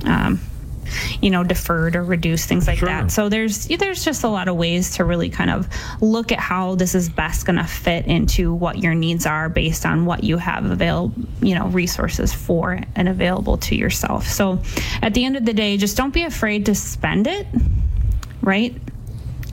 Um, 0.07 0.41
you 1.21 1.31
know 1.31 1.45
deferred 1.45 1.97
or 1.97 2.05
reduced 2.05 2.49
things 2.49 2.67
like 2.67 2.79
Sure. 2.79 2.89
that. 2.89 3.11
So 3.11 3.29
there's 3.29 3.67
there's 3.67 4.05
just 4.05 4.25
a 4.25 4.29
lot 4.29 4.49
of 4.49 4.57
ways 4.57 4.97
to 4.97 5.05
really 5.05 5.29
kind 5.29 5.51
of 5.51 5.69
look 6.01 6.33
at 6.33 6.39
how 6.39 6.75
this 6.75 6.95
is 6.95 7.09
best 7.09 7.47
going 7.47 7.57
to 7.57 7.65
fit 7.65 8.07
into 8.07 8.53
what 8.55 8.79
your 8.79 8.95
needs 8.95 9.27
are 9.27 9.49
based 9.49 9.85
on 9.87 10.05
what 10.07 10.25
you 10.25 10.37
have 10.39 10.65
available 10.65 11.15
you 11.41 11.55
know 11.55 11.67
resources 11.69 12.33
for 12.33 12.81
and 12.95 13.09
available 13.09 13.57
to 13.59 13.75
yourself. 13.75 14.27
So 14.27 14.61
at 15.03 15.15
the 15.15 15.25
end 15.25 15.37
of 15.37 15.45
the 15.45 15.53
day 15.53 15.77
just 15.77 15.97
don't 15.97 16.15
be 16.15 16.23
afraid 16.25 16.67
to 16.67 16.75
spend 16.75 17.27
it 17.27 17.47
right 18.43 18.75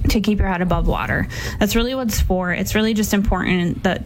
to 0.09 0.21
keep 0.21 0.39
your 0.39 0.47
head 0.47 0.61
above 0.61 0.87
water. 0.87 1.27
That's 1.59 1.75
really 1.75 1.95
what 1.95 2.07
it's 2.09 2.21
for. 2.21 2.51
It's 2.53 2.75
really 2.75 2.93
just 2.93 3.13
important 3.13 3.83
that 3.83 4.03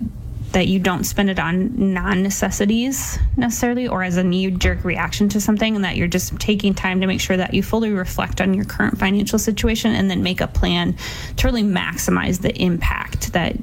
that 0.51 0.67
you 0.67 0.79
don't 0.79 1.03
spend 1.03 1.29
it 1.29 1.37
on 1.39 1.93
non-necessities 1.93 3.19
necessarily 3.37 3.87
or 3.87 4.03
as 4.03 4.17
a 4.17 4.23
knee-jerk 4.23 4.83
reaction 4.83 5.29
to 5.29 5.39
something 5.39 5.75
and 5.75 5.85
that 5.85 5.95
you're 5.95 6.07
just 6.07 6.37
taking 6.39 6.73
time 6.73 7.01
to 7.01 7.07
make 7.07 7.21
sure 7.21 7.37
that 7.37 7.53
you 7.53 7.61
fully 7.61 7.91
reflect 7.91 8.41
on 8.41 8.53
your 8.53 8.65
current 8.65 8.97
financial 8.97 9.37
situation 9.37 9.93
and 9.93 10.09
then 10.09 10.23
make 10.23 10.41
a 10.41 10.47
plan 10.47 10.95
to 11.37 11.47
really 11.47 11.61
maximize 11.63 12.41
the 12.41 12.55
impact 12.61 13.33
that 13.33 13.55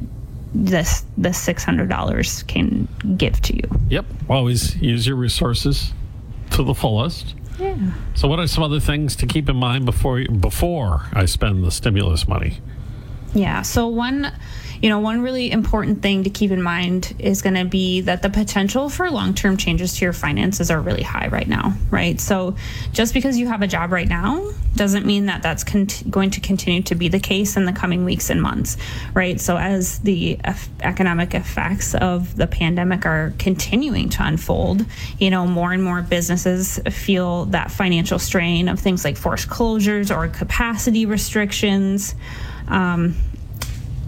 this 0.54 1.04
the 1.18 1.30
$600 1.30 2.46
can 2.46 2.88
give 3.16 3.40
to 3.42 3.54
you 3.56 3.62
Yep. 3.90 4.06
Always 4.28 4.76
use 4.76 5.06
your 5.06 5.16
resources 5.16 5.92
to 6.52 6.62
the 6.62 6.74
fullest. 6.74 7.34
yeah 7.58 7.76
So, 8.14 8.26
what 8.28 8.38
are 8.38 8.46
some 8.46 8.62
other 8.64 8.80
things 8.80 9.16
to 9.16 9.26
keep 9.26 9.48
in 9.48 9.56
mind 9.56 9.84
before 9.86 10.24
before 10.24 11.06
I 11.12 11.26
spend 11.26 11.64
the 11.64 11.70
stimulus 11.70 12.26
money? 12.28 12.58
Yeah. 13.34 13.62
So 13.62 13.86
one, 13.88 14.32
you 14.82 14.88
know, 14.88 14.98
one 14.98 15.22
really 15.22 15.50
important 15.50 16.02
thing 16.02 16.24
to 16.24 16.30
keep 16.30 16.50
in 16.50 16.62
mind 16.62 17.14
is 17.18 17.42
going 17.42 17.54
to 17.54 17.64
be 17.64 18.02
that 18.02 18.22
the 18.22 18.30
potential 18.30 18.88
for 18.88 19.10
long 19.10 19.34
term 19.34 19.56
changes 19.56 19.94
to 19.96 20.04
your 20.04 20.12
finances 20.12 20.70
are 20.70 20.80
really 20.80 21.02
high 21.02 21.28
right 21.28 21.48
now, 21.48 21.74
right? 21.90 22.20
So 22.20 22.56
just 22.92 23.14
because 23.14 23.38
you 23.38 23.48
have 23.48 23.62
a 23.62 23.66
job 23.66 23.92
right 23.92 24.08
now 24.08 24.50
doesn't 24.74 25.06
mean 25.06 25.26
that 25.26 25.42
that's 25.42 25.64
con- 25.64 25.88
going 26.10 26.30
to 26.30 26.40
continue 26.40 26.82
to 26.82 26.94
be 26.94 27.08
the 27.08 27.18
case 27.18 27.56
in 27.56 27.64
the 27.64 27.72
coming 27.72 28.04
weeks 28.04 28.30
and 28.30 28.40
months, 28.42 28.76
right? 29.14 29.40
So 29.40 29.56
as 29.56 29.98
the 30.00 30.38
economic 30.80 31.34
effects 31.34 31.94
of 31.94 32.36
the 32.36 32.46
pandemic 32.46 33.06
are 33.06 33.32
continuing 33.38 34.10
to 34.10 34.24
unfold, 34.24 34.84
you 35.18 35.30
know, 35.30 35.46
more 35.46 35.72
and 35.72 35.82
more 35.82 36.02
businesses 36.02 36.78
feel 36.90 37.46
that 37.46 37.70
financial 37.70 38.18
strain 38.18 38.68
of 38.68 38.78
things 38.78 39.04
like 39.04 39.16
forced 39.16 39.48
closures 39.48 40.14
or 40.14 40.28
capacity 40.28 41.06
restrictions. 41.06 42.14
Um, 42.68 43.14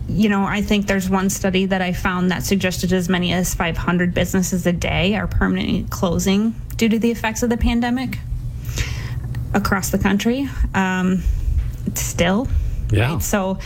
you 0.08 0.28
know, 0.28 0.44
I 0.44 0.62
think 0.62 0.86
there's 0.86 1.10
one 1.10 1.28
study 1.28 1.66
that 1.66 1.82
I 1.82 1.92
found 1.92 2.30
that 2.30 2.42
suggested 2.42 2.92
as 2.92 3.08
many 3.08 3.32
as 3.32 3.54
500 3.54 4.14
businesses 4.14 4.66
a 4.66 4.72
day 4.72 5.14
are 5.14 5.26
permanently 5.26 5.84
closing 5.90 6.54
due 6.76 6.88
to 6.88 6.98
the 6.98 7.10
effects 7.10 7.42
of 7.42 7.50
the 7.50 7.56
pandemic 7.56 8.18
across 9.52 9.90
the 9.90 9.98
country. 9.98 10.48
Um, 10.74 11.22
still, 11.94 12.48
yeah. 12.90 13.14
Right? 13.14 13.22
So 13.22 13.58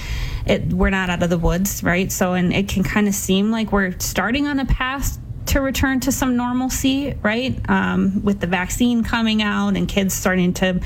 it, 0.44 0.64
we're 0.72 0.90
not 0.90 1.10
out 1.10 1.22
of 1.22 1.30
the 1.30 1.38
woods, 1.38 1.82
right? 1.82 2.10
So, 2.10 2.34
and 2.34 2.52
it 2.52 2.68
can 2.68 2.82
kind 2.82 3.06
of 3.06 3.14
seem 3.14 3.50
like 3.50 3.70
we're 3.70 3.98
starting 4.00 4.46
on 4.46 4.58
a 4.58 4.66
path 4.66 5.18
to 5.46 5.60
return 5.60 6.00
to 6.00 6.12
some 6.12 6.36
normalcy, 6.36 7.14
right? 7.22 7.58
Um, 7.68 8.22
with 8.24 8.40
the 8.40 8.46
vaccine 8.46 9.04
coming 9.04 9.42
out 9.42 9.76
and 9.76 9.88
kids 9.88 10.14
starting 10.14 10.54
to, 10.54 10.80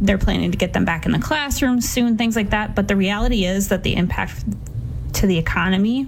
they're 0.00 0.18
planning 0.18 0.50
to 0.50 0.58
get 0.58 0.72
them 0.72 0.84
back 0.84 1.06
in 1.06 1.12
the 1.12 1.18
classrooms 1.18 1.88
soon, 1.88 2.16
things 2.16 2.34
like 2.34 2.50
that. 2.50 2.74
But 2.74 2.88
the 2.88 2.96
reality 2.96 3.44
is 3.44 3.68
that 3.68 3.82
the 3.82 3.94
impact 3.94 4.44
to 5.16 5.26
the 5.26 5.38
economy 5.38 6.06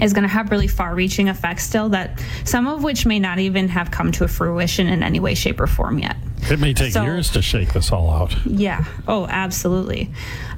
is 0.00 0.12
going 0.12 0.22
to 0.22 0.28
have 0.28 0.50
really 0.50 0.66
far 0.66 0.94
reaching 0.94 1.28
effects 1.28 1.64
still 1.64 1.90
that 1.90 2.20
some 2.44 2.66
of 2.66 2.82
which 2.82 3.06
may 3.06 3.18
not 3.18 3.38
even 3.38 3.68
have 3.68 3.90
come 3.90 4.10
to 4.12 4.24
a 4.24 4.28
fruition 4.28 4.88
in 4.88 5.02
any 5.02 5.20
way 5.20 5.34
shape 5.34 5.60
or 5.60 5.66
form 5.66 5.98
yet. 5.98 6.16
It 6.50 6.58
may 6.58 6.74
take 6.74 6.92
so, 6.92 7.04
years 7.04 7.30
to 7.30 7.42
shake 7.42 7.72
this 7.72 7.92
all 7.92 8.10
out. 8.10 8.34
Yeah. 8.44 8.84
Oh 9.06 9.26
absolutely. 9.26 10.10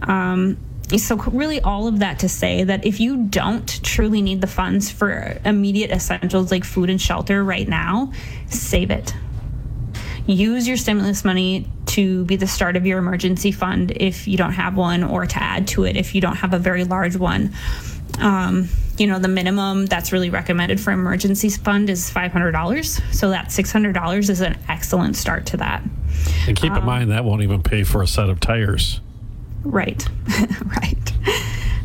Um, 0.02 0.56
so 0.96 1.16
really 1.16 1.60
all 1.60 1.88
of 1.88 1.98
that 1.98 2.20
to 2.20 2.28
say 2.28 2.64
that 2.64 2.86
if 2.86 3.00
you 3.00 3.24
don't 3.24 3.82
truly 3.82 4.22
need 4.22 4.40
the 4.40 4.46
funds 4.46 4.90
for 4.90 5.38
immediate 5.44 5.90
essentials 5.90 6.50
like 6.50 6.64
food 6.64 6.90
and 6.90 7.00
shelter 7.00 7.42
right 7.42 7.68
now 7.68 8.12
save 8.48 8.90
it. 8.90 9.14
Use 10.26 10.66
your 10.66 10.76
stimulus 10.76 11.24
money 11.24 11.68
to 11.96 12.24
be 12.26 12.36
the 12.36 12.46
start 12.46 12.76
of 12.76 12.84
your 12.84 12.98
emergency 12.98 13.50
fund 13.50 13.90
if 13.96 14.28
you 14.28 14.36
don't 14.36 14.52
have 14.52 14.76
one, 14.76 15.02
or 15.02 15.24
to 15.24 15.42
add 15.42 15.66
to 15.68 15.84
it 15.84 15.96
if 15.96 16.14
you 16.14 16.20
don't 16.20 16.36
have 16.36 16.52
a 16.52 16.58
very 16.58 16.84
large 16.84 17.16
one. 17.16 17.54
Um, 18.18 18.68
you 18.98 19.06
know, 19.06 19.18
the 19.18 19.28
minimum 19.28 19.86
that's 19.86 20.12
really 20.12 20.28
recommended 20.28 20.78
for 20.78 20.90
emergency 20.90 21.48
fund 21.48 21.88
is 21.88 22.10
$500. 22.10 23.14
So 23.14 23.30
that 23.30 23.48
$600 23.48 24.30
is 24.30 24.40
an 24.40 24.58
excellent 24.68 25.16
start 25.16 25.46
to 25.46 25.56
that. 25.58 25.82
And 26.46 26.56
keep 26.56 26.72
um, 26.72 26.78
in 26.78 26.84
mind 26.84 27.10
that 27.10 27.24
won't 27.24 27.42
even 27.42 27.62
pay 27.62 27.82
for 27.82 28.02
a 28.02 28.06
set 28.06 28.28
of 28.28 28.40
tires. 28.40 29.00
Right, 29.64 30.06
right. 30.64 31.12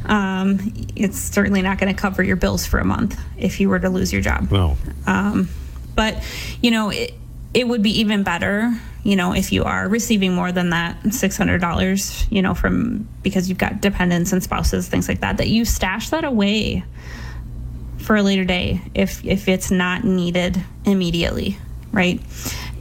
Um, 0.06 0.74
it's 0.96 1.20
certainly 1.20 1.62
not 1.62 1.80
going 1.80 1.94
to 1.94 2.00
cover 2.00 2.22
your 2.22 2.36
bills 2.36 2.65
for 2.65 2.80
a 2.80 2.86
month 2.86 3.18
if 3.38 3.62
you 3.62 3.70
were 3.70 3.80
to 3.80 3.89
lose 3.89 4.12
your 4.12 4.22
job. 4.22 4.51
No. 4.51 4.77
Um, 5.08 5.48
but, 5.96 6.22
you 6.62 6.72
know, 6.72 6.89
it, 6.89 7.13
it 7.53 7.68
would 7.68 7.82
be 7.82 8.00
even 8.00 8.24
better 8.24 8.74
you 9.03 9.15
know 9.15 9.34
if 9.34 9.51
you 9.51 9.63
are 9.63 9.88
receiving 9.88 10.34
more 10.34 10.51
than 10.51 10.70
that 10.70 11.01
$600 11.03 12.31
you 12.31 12.41
know 12.41 12.53
from 12.53 13.08
because 13.24 13.50
you've 13.50 13.58
got 13.58 13.81
dependents 13.81 14.31
and 14.31 14.43
spouses 14.43 14.88
things 14.88 15.08
like 15.08 15.22
that 15.22 15.38
that 15.38 15.48
you 15.48 15.65
stash 15.65 16.10
that 16.10 16.24
away 16.24 16.84
for 17.98 18.15
a 18.15 18.24
later 18.24 18.46
day 18.46 18.81
if 18.93 19.24
if 19.25 19.48
it's 19.48 19.72
not 19.72 20.03
needed 20.03 20.63
immediately 20.86 21.58
right? 21.91 22.22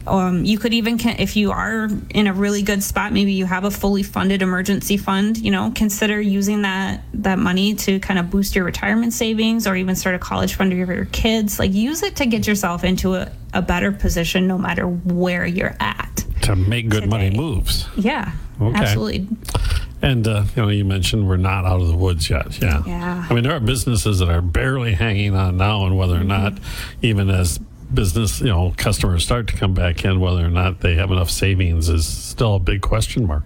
Um, 0.07 0.45
you 0.45 0.59
could 0.59 0.73
even 0.73 0.99
if 0.99 1.37
you 1.37 1.53
are 1.53 1.89
in 2.11 2.27
a 2.27 2.33
really 2.33 2.63
good 2.63 2.83
spot 2.83 3.13
maybe 3.13 3.33
you 3.33 3.45
have 3.45 3.65
a 3.65 3.71
fully 3.71 4.03
funded 4.03 4.41
emergency 4.41 4.97
fund 4.97 5.37
you 5.37 5.51
know 5.51 5.73
consider 5.75 6.19
using 6.19 6.63
that 6.63 7.05
that 7.13 7.39
money 7.39 7.75
to 7.75 8.01
kind 8.01 8.19
of 8.19 8.31
boost 8.31 8.57
your 8.57 8.65
retirement 8.65 9.13
savings 9.13 9.67
or 9.67 9.77
even 9.77 9.95
start 9.95 10.15
a 10.15 10.19
college 10.19 10.55
fund 10.55 10.73
for 10.73 10.95
your 10.95 11.05
kids. 11.07 11.59
Like 11.59 11.75
use 11.75 12.03
it 12.03 12.17
to 12.17 12.27
get 12.27 12.47
yourself 12.47 12.83
into 12.83 13.15
a, 13.15 13.31
a 13.53 13.61
better 13.61 13.93
position 13.93 14.47
no 14.47 14.57
matter 14.57 14.87
where 14.87 15.45
you're 15.45 15.77
at 15.79 16.10
to 16.55 16.57
make 16.57 16.89
good 16.89 17.03
today. 17.03 17.11
money 17.11 17.31
moves 17.31 17.87
yeah 17.97 18.33
okay. 18.61 18.79
absolutely 18.79 19.27
and 20.03 20.27
uh, 20.27 20.45
you 20.57 20.63
know, 20.63 20.69
you 20.69 20.85
mentioned 20.85 21.29
we're 21.29 21.37
not 21.37 21.65
out 21.67 21.81
of 21.81 21.89
the 21.89 21.97
woods 21.97 22.31
yet. 22.31 22.61
Yeah. 22.61 22.83
Yeah. 22.87 23.27
I 23.29 23.35
mean, 23.35 23.45
there 23.45 23.53
are 23.53 23.61
businesses 23.61 24.21
that 24.21 24.31
are 24.31 24.41
barely 24.41 24.95
hanging 24.95 25.37
on 25.37 25.59
now, 25.59 25.85
and 25.85 25.99
whether 25.99 26.17
or 26.17 26.25
not, 26.25 26.55
mm-hmm. 26.55 27.07
even 27.07 27.29
as 27.29 27.59
business, 27.93 28.41
you 28.41 28.47
know, 28.47 28.73
customers 28.77 29.25
start 29.25 29.49
to 29.49 29.57
come 29.57 29.75
back 29.75 30.05
in, 30.05 30.21
whether 30.21 30.45
or 30.45 30.51
not 30.51 30.81
they 30.81 30.95
have 30.95 31.11
enough 31.11 31.31
savings 31.31 31.89
is 31.89 32.07
still 32.07 32.55
a 32.55 32.59
big 32.59 32.81
question 32.81 33.27
mark. 33.27 33.43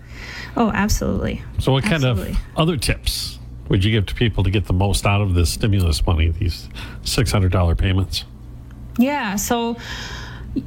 Oh, 0.56 0.70
absolutely. 0.70 1.42
So, 1.58 1.72
what 1.72 1.82
kind 1.82 2.04
absolutely. 2.04 2.32
of 2.32 2.38
other 2.56 2.76
tips 2.76 3.38
would 3.68 3.84
you 3.84 3.90
give 3.90 4.06
to 4.06 4.14
people 4.14 4.44
to 4.44 4.50
get 4.50 4.66
the 4.66 4.72
most 4.72 5.06
out 5.06 5.20
of 5.20 5.34
this 5.34 5.50
stimulus 5.50 6.06
money, 6.06 6.28
these 6.28 6.68
$600 7.02 7.76
payments? 7.78 8.24
Yeah. 8.98 9.36
So, 9.36 9.76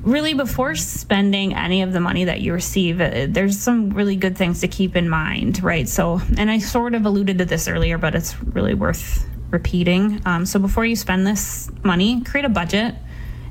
really, 0.02 0.34
before 0.34 0.76
spending 0.76 1.54
any 1.54 1.82
of 1.82 1.94
the 1.94 2.00
money 2.00 2.26
that 2.26 2.42
you 2.42 2.54
receive, 2.54 3.00
uh, 3.00 3.28
there's 3.30 3.60
some 3.60 3.92
really 3.92 4.16
good 4.16 4.38
things 4.38 4.62
to 4.62 4.68
keep 4.68 4.96
in 4.96 5.10
mind, 5.10 5.64
right? 5.64 5.88
So, 5.88 6.22
and 6.38 6.52
I 6.52 6.60
sort 6.60 6.94
of 6.94 7.06
alluded 7.06 7.38
to 7.40 7.46
this 7.46 7.68
earlier, 7.68 7.98
but 7.98 8.16
it's 8.16 8.42
really 8.42 8.74
worth 8.74 9.28
repeating. 9.50 10.22
Um, 10.26 10.46
so, 10.46 10.60
before 10.60 10.86
you 10.86 10.96
spend 10.96 11.26
this 11.26 11.70
money, 11.84 12.22
create 12.22 12.46
a 12.46 12.50
budget 12.50 12.96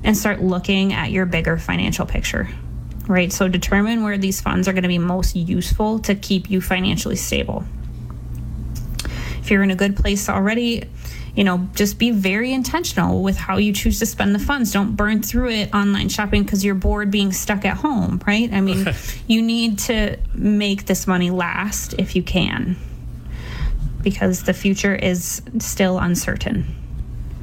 and 0.06 0.16
start 0.16 0.40
looking 0.40 0.92
at 0.92 1.10
your 1.10 1.26
bigger 1.26 1.56
financial 1.56 2.06
picture, 2.06 2.48
right? 3.08 3.32
So 3.32 3.48
determine 3.48 4.04
where 4.04 4.18
these 4.18 4.40
funds 4.40 4.68
are 4.68 4.72
going 4.72 4.82
to 4.82 4.88
be 4.88 4.98
most 4.98 5.34
useful 5.34 5.98
to 6.00 6.14
keep 6.14 6.48
you 6.48 6.60
financially 6.60 7.16
stable. 7.16 7.64
If 9.40 9.50
you're 9.50 9.62
in 9.62 9.70
a 9.70 9.76
good 9.76 9.96
place 9.96 10.28
already, 10.28 10.84
you 11.36 11.44
know, 11.44 11.68
just 11.74 11.98
be 11.98 12.10
very 12.10 12.52
intentional 12.52 13.22
with 13.22 13.36
how 13.36 13.58
you 13.58 13.72
choose 13.72 13.98
to 13.98 14.06
spend 14.06 14.34
the 14.34 14.38
funds. 14.38 14.72
Don't 14.72 14.96
burn 14.96 15.22
through 15.22 15.50
it 15.50 15.74
online 15.74 16.08
shopping 16.08 16.42
because 16.42 16.64
you're 16.64 16.74
bored 16.74 17.10
being 17.10 17.30
stuck 17.30 17.66
at 17.66 17.76
home, 17.76 18.20
right? 18.26 18.50
I 18.52 18.62
mean, 18.62 18.86
you 19.26 19.42
need 19.42 19.78
to 19.80 20.16
make 20.34 20.86
this 20.86 21.06
money 21.06 21.30
last 21.30 21.94
if 21.98 22.16
you 22.16 22.22
can 22.22 22.76
because 24.02 24.44
the 24.44 24.54
future 24.54 24.94
is 24.94 25.42
still 25.58 25.98
uncertain. 25.98 26.64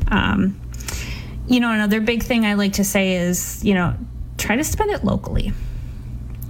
Um, 0.07 0.59
you 1.47 1.59
know, 1.59 1.71
another 1.71 2.01
big 2.01 2.23
thing 2.23 2.45
I 2.45 2.55
like 2.55 2.73
to 2.73 2.83
say 2.83 3.17
is, 3.17 3.63
you 3.63 3.75
know, 3.75 3.93
try 4.39 4.55
to 4.55 4.63
spend 4.63 4.89
it 4.89 5.03
locally. 5.03 5.53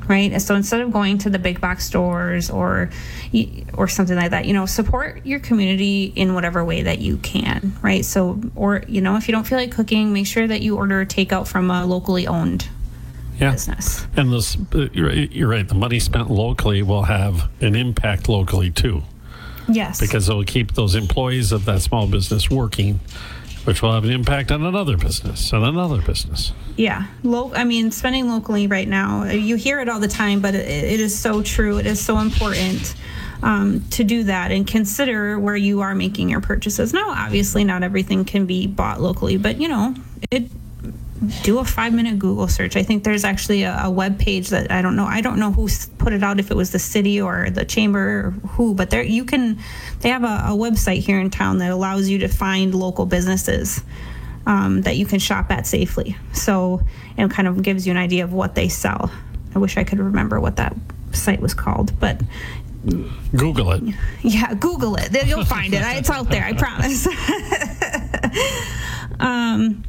Right. 0.07 0.41
So 0.41 0.55
instead 0.55 0.81
of 0.81 0.91
going 0.91 1.17
to 1.19 1.29
the 1.29 1.39
big 1.39 1.61
box 1.61 1.85
stores 1.85 2.49
or 2.49 2.89
or 3.73 3.87
something 3.87 4.15
like 4.15 4.31
that, 4.31 4.45
you 4.45 4.53
know, 4.53 4.65
support 4.65 5.25
your 5.25 5.39
community 5.39 6.11
in 6.15 6.33
whatever 6.33 6.63
way 6.63 6.83
that 6.83 6.99
you 6.99 7.17
can. 7.17 7.73
Right. 7.81 8.03
So, 8.03 8.41
or 8.55 8.83
you 8.87 9.01
know, 9.01 9.15
if 9.15 9.27
you 9.27 9.31
don't 9.33 9.45
feel 9.45 9.57
like 9.57 9.71
cooking, 9.71 10.11
make 10.11 10.27
sure 10.27 10.45
that 10.45 10.61
you 10.61 10.75
order 10.75 11.01
a 11.01 11.05
takeout 11.05 11.47
from 11.47 11.71
a 11.71 11.85
locally 11.85 12.27
owned 12.27 12.67
yeah. 13.39 13.51
business. 13.51 14.05
And 14.15 14.31
this, 14.31 14.57
you're 14.93 15.47
right. 15.47 15.67
The 15.67 15.75
money 15.75 15.99
spent 15.99 16.29
locally 16.29 16.83
will 16.83 17.03
have 17.03 17.49
an 17.61 17.75
impact 17.75 18.29
locally 18.29 18.71
too. 18.71 19.03
Yes. 19.69 19.99
Because 19.99 20.27
it 20.27 20.33
will 20.33 20.43
keep 20.43 20.73
those 20.73 20.95
employees 20.95 21.51
of 21.51 21.65
that 21.65 21.81
small 21.81 22.07
business 22.07 22.49
working 22.49 22.99
which 23.65 23.81
will 23.81 23.93
have 23.93 24.03
an 24.03 24.11
impact 24.11 24.51
on 24.51 24.63
another 24.63 24.97
business 24.97 25.53
and 25.53 25.63
another 25.63 26.01
business. 26.01 26.51
Yeah, 26.75 27.05
Lo- 27.23 27.53
I 27.53 27.63
mean, 27.63 27.91
spending 27.91 28.27
locally 28.27 28.67
right 28.67 28.87
now, 28.87 29.25
you 29.25 29.55
hear 29.55 29.79
it 29.79 29.89
all 29.89 29.99
the 29.99 30.07
time, 30.07 30.41
but 30.41 30.55
it, 30.55 30.67
it 30.67 30.99
is 30.99 31.17
so 31.17 31.41
true. 31.41 31.77
It 31.77 31.85
is 31.85 32.03
so 32.03 32.19
important 32.19 32.95
um, 33.43 33.83
to 33.91 34.03
do 34.03 34.23
that 34.23 34.51
and 34.51 34.65
consider 34.65 35.39
where 35.39 35.55
you 35.55 35.81
are 35.81 35.93
making 35.93 36.29
your 36.29 36.41
purchases. 36.41 36.93
Now, 36.93 37.09
obviously, 37.09 37.63
not 37.63 37.83
everything 37.83 38.25
can 38.25 38.45
be 38.45 38.67
bought 38.67 39.01
locally, 39.01 39.37
but 39.37 39.59
you 39.61 39.67
know, 39.67 39.95
it 40.31 40.49
do 41.43 41.59
a 41.59 41.65
five 41.65 41.93
minute 41.93 42.19
Google 42.19 42.47
search. 42.47 42.75
I 42.75 42.83
think 42.83 43.03
there's 43.03 43.23
actually 43.23 43.63
a, 43.63 43.83
a, 43.83 43.91
web 43.91 44.19
page 44.19 44.49
that 44.49 44.71
I 44.71 44.81
don't 44.81 44.95
know. 44.95 45.05
I 45.05 45.21
don't 45.21 45.39
know 45.39 45.51
who 45.51 45.69
put 45.97 46.13
it 46.13 46.23
out, 46.23 46.39
if 46.39 46.51
it 46.51 46.57
was 46.57 46.71
the 46.71 46.79
city 46.79 47.21
or 47.21 47.49
the 47.49 47.65
chamber 47.65 48.27
or 48.27 48.31
who, 48.49 48.73
but 48.73 48.89
there 48.89 49.03
you 49.03 49.23
can. 49.23 49.59
They 50.01 50.09
have 50.09 50.23
a, 50.23 50.53
a 50.53 50.57
website 50.57 50.99
here 50.99 51.19
in 51.19 51.29
town 51.29 51.59
that 51.59 51.71
allows 51.71 52.09
you 52.09 52.19
to 52.19 52.27
find 52.27 52.75
local 52.75 53.05
businesses 53.05 53.81
um, 54.45 54.81
that 54.81 54.97
you 54.97 55.05
can 55.05 55.19
shop 55.19 55.51
at 55.51 55.65
safely. 55.65 56.17
So 56.33 56.81
it 57.17 57.31
kind 57.31 57.47
of 57.47 57.61
gives 57.61 57.87
you 57.87 57.91
an 57.91 57.97
idea 57.97 58.23
of 58.23 58.33
what 58.33 58.55
they 58.55 58.67
sell. 58.67 59.11
I 59.55 59.59
wish 59.59 59.77
I 59.77 59.83
could 59.83 59.99
remember 59.99 60.39
what 60.39 60.57
that 60.57 60.75
site 61.13 61.39
was 61.39 61.53
called, 61.53 61.97
but 61.99 62.21
Google 63.35 63.71
it. 63.71 63.95
Yeah, 64.23 64.53
Google 64.55 64.95
it. 64.95 65.25
You'll 65.25 65.45
find 65.45 65.73
it. 65.73 65.81
It's 65.81 66.09
out 66.09 66.29
there. 66.29 66.43
I 66.43 66.53
promise. 66.53 67.07
um, 69.19 69.83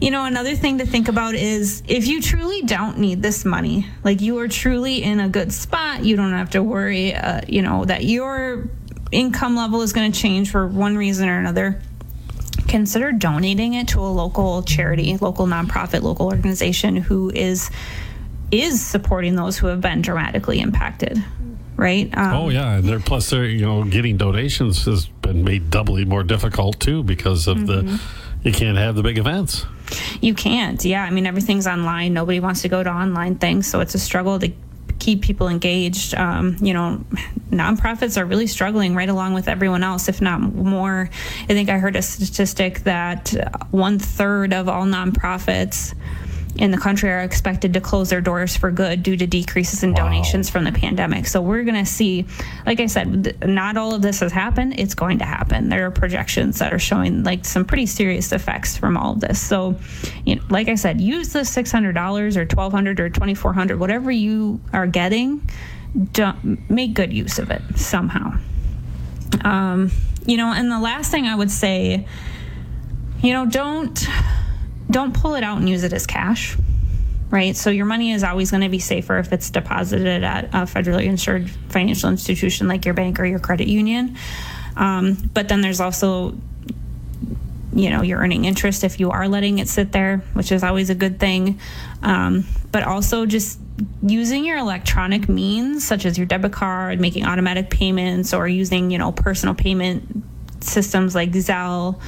you 0.00 0.10
know, 0.10 0.24
another 0.24 0.56
thing 0.56 0.78
to 0.78 0.86
think 0.86 1.08
about 1.08 1.34
is 1.34 1.82
if 1.86 2.06
you 2.06 2.22
truly 2.22 2.62
don't 2.62 2.98
need 2.98 3.22
this 3.22 3.44
money, 3.44 3.86
like 4.02 4.20
you 4.20 4.38
are 4.38 4.48
truly 4.48 5.02
in 5.02 5.20
a 5.20 5.28
good 5.28 5.52
spot, 5.52 6.04
you 6.04 6.16
don't 6.16 6.32
have 6.32 6.50
to 6.50 6.62
worry, 6.62 7.14
uh, 7.14 7.42
you 7.46 7.60
know, 7.60 7.84
that 7.84 8.04
you're 8.04 8.68
income 9.12 9.56
level 9.56 9.82
is 9.82 9.92
going 9.92 10.10
to 10.10 10.18
change 10.18 10.50
for 10.50 10.66
one 10.66 10.96
reason 10.96 11.28
or 11.28 11.38
another, 11.38 11.82
consider 12.68 13.12
donating 13.12 13.74
it 13.74 13.88
to 13.88 14.00
a 14.00 14.08
local 14.08 14.62
charity, 14.62 15.16
local 15.18 15.46
nonprofit, 15.46 16.02
local 16.02 16.26
organization 16.26 16.96
who 16.96 17.30
is 17.30 17.70
is 18.50 18.84
supporting 18.84 19.36
those 19.36 19.56
who 19.56 19.68
have 19.68 19.80
been 19.80 20.02
dramatically 20.02 20.60
impacted. 20.60 21.22
Right. 21.76 22.10
Um, 22.16 22.34
oh 22.34 22.48
yeah, 22.48 22.76
and 22.76 22.84
they're 22.84 23.00
plus 23.00 23.30
they're 23.30 23.44
you 23.44 23.64
know 23.64 23.84
getting 23.84 24.16
donations 24.16 24.84
has 24.86 25.06
been 25.06 25.44
made 25.44 25.70
doubly 25.70 26.04
more 26.04 26.22
difficult 26.22 26.80
too 26.80 27.02
because 27.02 27.46
of 27.46 27.58
mm-hmm. 27.58 27.88
the 27.88 28.00
you 28.42 28.52
can't 28.52 28.78
have 28.78 28.94
the 28.96 29.02
big 29.02 29.18
events. 29.18 29.66
You 30.20 30.34
can't. 30.34 30.84
Yeah, 30.84 31.04
I 31.04 31.10
mean 31.10 31.26
everything's 31.26 31.66
online. 31.66 32.14
Nobody 32.14 32.40
wants 32.40 32.62
to 32.62 32.68
go 32.68 32.82
to 32.82 32.90
online 32.90 33.36
things, 33.36 33.66
so 33.66 33.80
it's 33.80 33.94
a 33.94 33.98
struggle 33.98 34.38
to 34.38 34.52
keep 34.98 35.22
people 35.22 35.48
engaged. 35.48 36.14
Um, 36.14 36.56
you 36.60 36.72
know, 36.72 37.04
nonprofits 37.50 38.20
are 38.20 38.24
really 38.24 38.46
struggling 38.46 38.94
right 38.94 39.08
along 39.08 39.34
with 39.34 39.48
everyone 39.48 39.82
else, 39.82 40.08
if 40.08 40.20
not 40.20 40.40
more. 40.40 41.10
I 41.42 41.46
think 41.46 41.68
I 41.68 41.78
heard 41.78 41.96
a 41.96 42.02
statistic 42.02 42.80
that 42.80 43.34
one 43.70 43.98
third 43.98 44.52
of 44.52 44.68
all 44.68 44.84
nonprofits 44.84 45.94
in 46.60 46.70
the 46.70 46.78
country 46.78 47.10
are 47.10 47.22
expected 47.22 47.72
to 47.72 47.80
close 47.80 48.10
their 48.10 48.20
doors 48.20 48.54
for 48.54 48.70
good 48.70 49.02
due 49.02 49.16
to 49.16 49.26
decreases 49.26 49.82
in 49.82 49.90
wow. 49.90 50.04
donations 50.04 50.50
from 50.50 50.64
the 50.64 50.72
pandemic. 50.72 51.26
So 51.26 51.40
we're 51.40 51.64
going 51.64 51.82
to 51.82 51.90
see, 51.90 52.26
like 52.66 52.80
I 52.80 52.86
said, 52.86 53.48
not 53.48 53.78
all 53.78 53.94
of 53.94 54.02
this 54.02 54.20
has 54.20 54.30
happened. 54.30 54.78
It's 54.78 54.94
going 54.94 55.18
to 55.18 55.24
happen. 55.24 55.70
There 55.70 55.86
are 55.86 55.90
projections 55.90 56.58
that 56.58 56.72
are 56.72 56.78
showing 56.78 57.24
like 57.24 57.46
some 57.46 57.64
pretty 57.64 57.86
serious 57.86 58.30
effects 58.30 58.76
from 58.76 58.96
all 58.96 59.14
of 59.14 59.20
this. 59.20 59.40
So, 59.40 59.76
you 60.26 60.36
know, 60.36 60.42
like 60.50 60.68
I 60.68 60.74
said, 60.74 61.00
use 61.00 61.32
the 61.32 61.46
six 61.46 61.72
hundred 61.72 61.94
dollars 61.94 62.36
or 62.36 62.44
twelve 62.44 62.72
hundred 62.72 63.00
or 63.00 63.08
twenty 63.08 63.34
four 63.34 63.54
hundred, 63.54 63.80
whatever 63.80 64.10
you 64.10 64.60
are 64.72 64.86
getting. 64.86 65.48
Don't 66.12 66.70
make 66.70 66.94
good 66.94 67.12
use 67.12 67.38
of 67.38 67.50
it 67.50 67.62
somehow. 67.76 68.38
Um, 69.42 69.90
you 70.26 70.36
know, 70.36 70.52
and 70.52 70.70
the 70.70 70.78
last 70.78 71.10
thing 71.10 71.24
I 71.26 71.34
would 71.34 71.50
say, 71.50 72.06
you 73.22 73.32
know, 73.32 73.46
don't 73.46 74.06
don't 74.90 75.14
pull 75.14 75.34
it 75.34 75.44
out 75.44 75.58
and 75.58 75.68
use 75.68 75.84
it 75.84 75.92
as 75.92 76.06
cash 76.06 76.56
right? 77.30 77.56
So 77.56 77.70
your 77.70 77.86
money 77.86 78.12
is 78.12 78.24
always 78.24 78.50
going 78.50 78.62
to 78.62 78.68
be 78.68 78.80
safer 78.80 79.18
if 79.18 79.32
it's 79.32 79.50
deposited 79.50 80.24
at 80.24 80.46
a 80.46 80.66
federally 80.66 81.04
insured 81.04 81.48
financial 81.68 82.10
institution 82.10 82.68
like 82.68 82.84
your 82.84 82.94
bank 82.94 83.20
or 83.20 83.24
your 83.24 83.38
credit 83.38 83.68
union. 83.68 84.16
Um, 84.76 85.30
but 85.32 85.48
then 85.48 85.60
there's 85.60 85.80
also, 85.80 86.36
you 87.72 87.90
know, 87.90 88.02
you're 88.02 88.18
earning 88.18 88.44
interest 88.44 88.82
if 88.82 88.98
you 88.98 89.10
are 89.10 89.28
letting 89.28 89.58
it 89.58 89.68
sit 89.68 89.92
there, 89.92 90.18
which 90.32 90.50
is 90.50 90.64
always 90.64 90.90
a 90.90 90.94
good 90.94 91.20
thing. 91.20 91.60
Um, 92.02 92.46
but 92.72 92.82
also 92.82 93.26
just 93.26 93.60
using 94.02 94.44
your 94.44 94.58
electronic 94.58 95.28
means, 95.28 95.86
such 95.86 96.04
as 96.04 96.18
your 96.18 96.26
debit 96.26 96.52
card, 96.52 97.00
making 97.00 97.26
automatic 97.26 97.70
payments, 97.70 98.34
or 98.34 98.48
using, 98.48 98.90
you 98.90 98.98
know, 98.98 99.12
personal 99.12 99.54
payment 99.54 100.24
systems 100.60 101.14
like 101.14 101.30
Zelle 101.30 102.00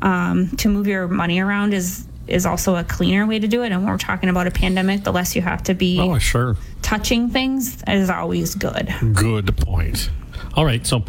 um, 0.00 0.48
to 0.56 0.68
move 0.68 0.86
your 0.86 1.08
money 1.08 1.40
around 1.40 1.74
is 1.74 2.06
is 2.26 2.46
also 2.46 2.76
a 2.76 2.84
cleaner 2.84 3.26
way 3.26 3.38
to 3.38 3.48
do 3.48 3.62
it. 3.62 3.72
And 3.72 3.82
when 3.82 3.92
we're 3.92 3.98
talking 3.98 4.28
about 4.28 4.46
a 4.46 4.50
pandemic, 4.50 5.04
the 5.04 5.12
less 5.12 5.34
you 5.34 5.42
have 5.42 5.62
to 5.64 5.74
be 5.74 5.98
oh, 5.98 6.18
sure. 6.18 6.56
touching 6.80 7.28
things 7.28 7.82
is 7.86 8.10
always 8.10 8.54
good. 8.54 8.94
Good 9.14 9.56
point. 9.56 10.10
All 10.54 10.64
right. 10.64 10.86
So 10.86 11.04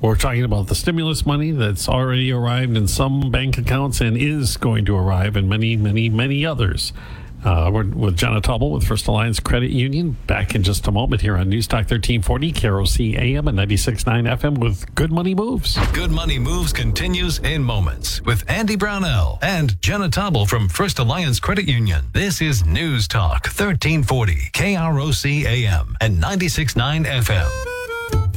we're 0.00 0.16
talking 0.16 0.44
about 0.44 0.66
the 0.68 0.74
stimulus 0.74 1.24
money 1.24 1.50
that's 1.50 1.88
already 1.88 2.32
arrived 2.32 2.76
in 2.76 2.88
some 2.88 3.30
bank 3.30 3.58
accounts 3.58 4.00
and 4.00 4.16
is 4.16 4.56
going 4.56 4.84
to 4.86 4.96
arrive 4.96 5.36
in 5.36 5.48
many, 5.48 5.76
many, 5.76 6.08
many 6.08 6.44
others. 6.44 6.92
Uh, 7.44 7.70
we're 7.72 7.84
with 7.84 8.16
Jenna 8.16 8.40
Taubel 8.40 8.72
with 8.72 8.84
First 8.84 9.06
Alliance 9.06 9.38
Credit 9.38 9.70
Union. 9.70 10.16
Back 10.26 10.54
in 10.54 10.62
just 10.62 10.86
a 10.86 10.92
moment 10.92 11.20
here 11.20 11.36
on 11.36 11.48
News 11.48 11.66
Talk 11.66 11.90
1340, 11.90 12.52
KROC 12.52 13.18
AM 13.18 13.48
and 13.48 13.58
96.9 13.58 14.38
FM 14.38 14.58
with 14.58 14.92
Good 14.94 15.12
Money 15.12 15.34
Moves. 15.34 15.78
Good 15.92 16.10
Money 16.10 16.38
Moves 16.38 16.72
continues 16.72 17.38
in 17.40 17.62
moments 17.62 18.22
with 18.22 18.48
Andy 18.48 18.76
Brownell 18.76 19.38
and 19.42 19.80
Jenna 19.82 20.08
Taubel 20.08 20.48
from 20.48 20.68
First 20.68 20.98
Alliance 20.98 21.38
Credit 21.38 21.68
Union. 21.68 22.06
This 22.12 22.40
is 22.40 22.64
News 22.64 23.06
Talk 23.06 23.44
1340, 23.46 24.50
KROC 24.52 25.44
AM 25.44 25.96
and 26.00 26.22
96.9 26.22 27.04
FM. 27.04 27.73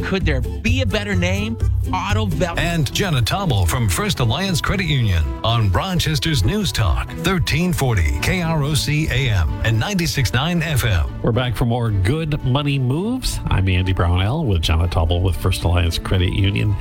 Could 0.03 0.25
there 0.25 0.41
be 0.41 0.81
a 0.81 0.85
better 0.85 1.15
name? 1.15 1.57
Auto 1.93 2.25
Val. 2.25 2.57
And 2.59 2.91
Jenna 2.93 3.21
Taubel 3.21 3.67
from 3.67 3.89
First 3.89 4.19
Alliance 4.19 4.61
Credit 4.61 4.85
Union 4.85 5.23
on 5.43 5.71
Rochester's 5.71 6.43
News 6.43 6.71
Talk, 6.71 7.07
1340 7.07 8.01
KROC 8.19 9.09
AM 9.09 9.49
and 9.63 9.81
96.9 9.81 10.61
FM. 10.61 11.21
We're 11.23 11.31
back 11.31 11.55
for 11.55 11.65
more 11.65 11.89
good 11.91 12.43
money 12.43 12.77
moves. 12.77 13.39
I'm 13.45 13.67
Andy 13.67 13.93
Brownell 13.93 14.45
with 14.45 14.61
Jenna 14.61 14.87
Taubel 14.87 15.23
with 15.23 15.35
First 15.35 15.63
Alliance 15.63 15.97
Credit 15.97 16.31
Union. 16.31 16.75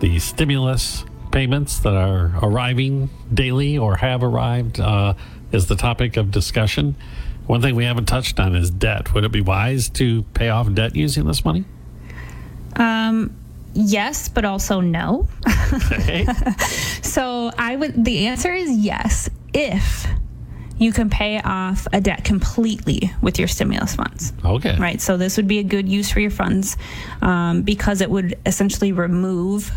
The 0.00 0.18
stimulus 0.18 1.04
payments 1.32 1.78
that 1.80 1.94
are 1.94 2.32
arriving 2.42 3.08
daily 3.32 3.78
or 3.78 3.96
have 3.96 4.22
arrived 4.22 4.80
uh, 4.80 5.14
is 5.52 5.66
the 5.66 5.76
topic 5.76 6.16
of 6.16 6.30
discussion. 6.30 6.96
One 7.46 7.62
thing 7.62 7.74
we 7.74 7.84
haven't 7.84 8.06
touched 8.06 8.38
on 8.38 8.54
is 8.54 8.70
debt. 8.70 9.14
Would 9.14 9.24
it 9.24 9.32
be 9.32 9.40
wise 9.40 9.88
to 9.90 10.22
pay 10.34 10.50
off 10.50 10.72
debt 10.72 10.94
using 10.94 11.26
this 11.26 11.44
money? 11.44 11.64
Um, 12.76 13.36
yes, 13.74 14.28
but 14.28 14.44
also 14.44 14.80
no. 14.80 15.28
Okay. 15.92 16.26
so 17.02 17.50
I 17.56 17.76
would. 17.76 18.04
The 18.04 18.26
answer 18.26 18.52
is 18.52 18.70
yes 18.70 19.28
if 19.52 20.06
you 20.78 20.92
can 20.92 21.10
pay 21.10 21.40
off 21.40 21.86
a 21.92 22.00
debt 22.00 22.24
completely 22.24 23.12
with 23.20 23.38
your 23.38 23.46
stimulus 23.48 23.94
funds. 23.94 24.32
Okay. 24.44 24.76
Right. 24.78 25.00
So 25.00 25.18
this 25.18 25.36
would 25.36 25.46
be 25.46 25.58
a 25.58 25.62
good 25.62 25.88
use 25.88 26.10
for 26.10 26.20
your 26.20 26.30
funds 26.30 26.76
um, 27.20 27.62
because 27.62 28.00
it 28.00 28.10
would 28.10 28.38
essentially 28.46 28.90
remove 28.90 29.70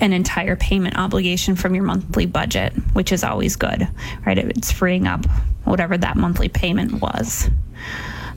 an 0.00 0.12
entire 0.12 0.56
payment 0.56 0.98
obligation 0.98 1.56
from 1.56 1.74
your 1.74 1.84
monthly 1.84 2.26
budget, 2.26 2.74
which 2.92 3.12
is 3.12 3.24
always 3.24 3.56
good, 3.56 3.88
right? 4.26 4.36
It's 4.36 4.70
freeing 4.70 5.06
up 5.06 5.24
whatever 5.64 5.96
that 5.96 6.16
monthly 6.16 6.48
payment 6.50 7.00
was. 7.00 7.48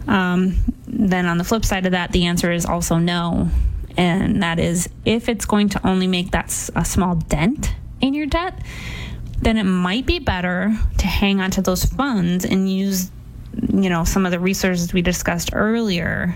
Um, 0.07 0.57
then 0.87 1.25
on 1.25 1.37
the 1.37 1.43
flip 1.43 1.65
side 1.65 1.85
of 1.85 1.91
that, 1.91 2.11
the 2.11 2.25
answer 2.25 2.51
is 2.51 2.65
also 2.65 2.97
no. 2.97 3.49
And 3.97 4.43
that 4.43 4.59
is 4.59 4.87
if 5.05 5.27
it's 5.27 5.45
going 5.45 5.69
to 5.69 5.87
only 5.87 6.07
make 6.07 6.31
that 6.31 6.47
a 6.75 6.85
small 6.85 7.15
dent 7.15 7.73
in 7.99 8.13
your 8.13 8.27
debt, 8.27 8.61
then 9.41 9.57
it 9.57 9.63
might 9.63 10.05
be 10.05 10.19
better 10.19 10.75
to 10.97 11.07
hang 11.07 11.41
on 11.41 11.51
to 11.51 11.61
those 11.61 11.85
funds 11.85 12.45
and 12.45 12.71
use, 12.71 13.11
you 13.69 13.89
know, 13.89 14.03
some 14.03 14.25
of 14.25 14.31
the 14.31 14.39
resources 14.39 14.93
we 14.93 15.01
discussed 15.01 15.49
earlier 15.53 16.35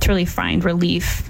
to 0.00 0.08
really 0.08 0.24
find 0.24 0.64
relief 0.64 1.28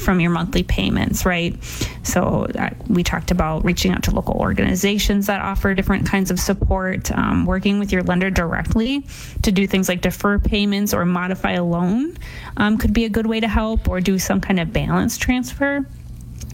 from 0.00 0.20
your 0.20 0.30
monthly 0.30 0.62
payments, 0.62 1.24
right? 1.24 1.56
So 2.02 2.46
uh, 2.58 2.70
we 2.88 3.02
talked 3.02 3.30
about 3.30 3.64
reaching 3.64 3.92
out 3.92 4.02
to 4.04 4.10
local 4.10 4.34
organizations 4.34 5.26
that 5.26 5.40
offer 5.40 5.74
different 5.74 6.06
kinds 6.06 6.30
of 6.30 6.40
support, 6.40 7.10
um, 7.12 7.46
working 7.46 7.78
with 7.78 7.92
your 7.92 8.02
lender 8.02 8.30
directly 8.30 9.06
to 9.42 9.52
do 9.52 9.66
things 9.66 9.88
like 9.88 10.00
defer 10.00 10.38
payments 10.38 10.94
or 10.94 11.04
modify 11.04 11.52
a 11.52 11.64
loan 11.64 12.16
um, 12.56 12.78
could 12.78 12.92
be 12.92 13.04
a 13.04 13.08
good 13.08 13.26
way 13.26 13.40
to 13.40 13.48
help, 13.48 13.88
or 13.88 14.00
do 14.00 14.18
some 14.18 14.40
kind 14.40 14.58
of 14.58 14.72
balance 14.72 15.18
transfer. 15.18 15.84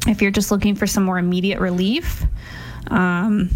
If 0.06 0.22
you're 0.22 0.30
just 0.30 0.50
looking 0.50 0.74
for 0.74 0.86
some 0.86 1.04
more 1.04 1.18
immediate 1.18 1.60
relief, 1.60 2.24
um, 2.88 3.50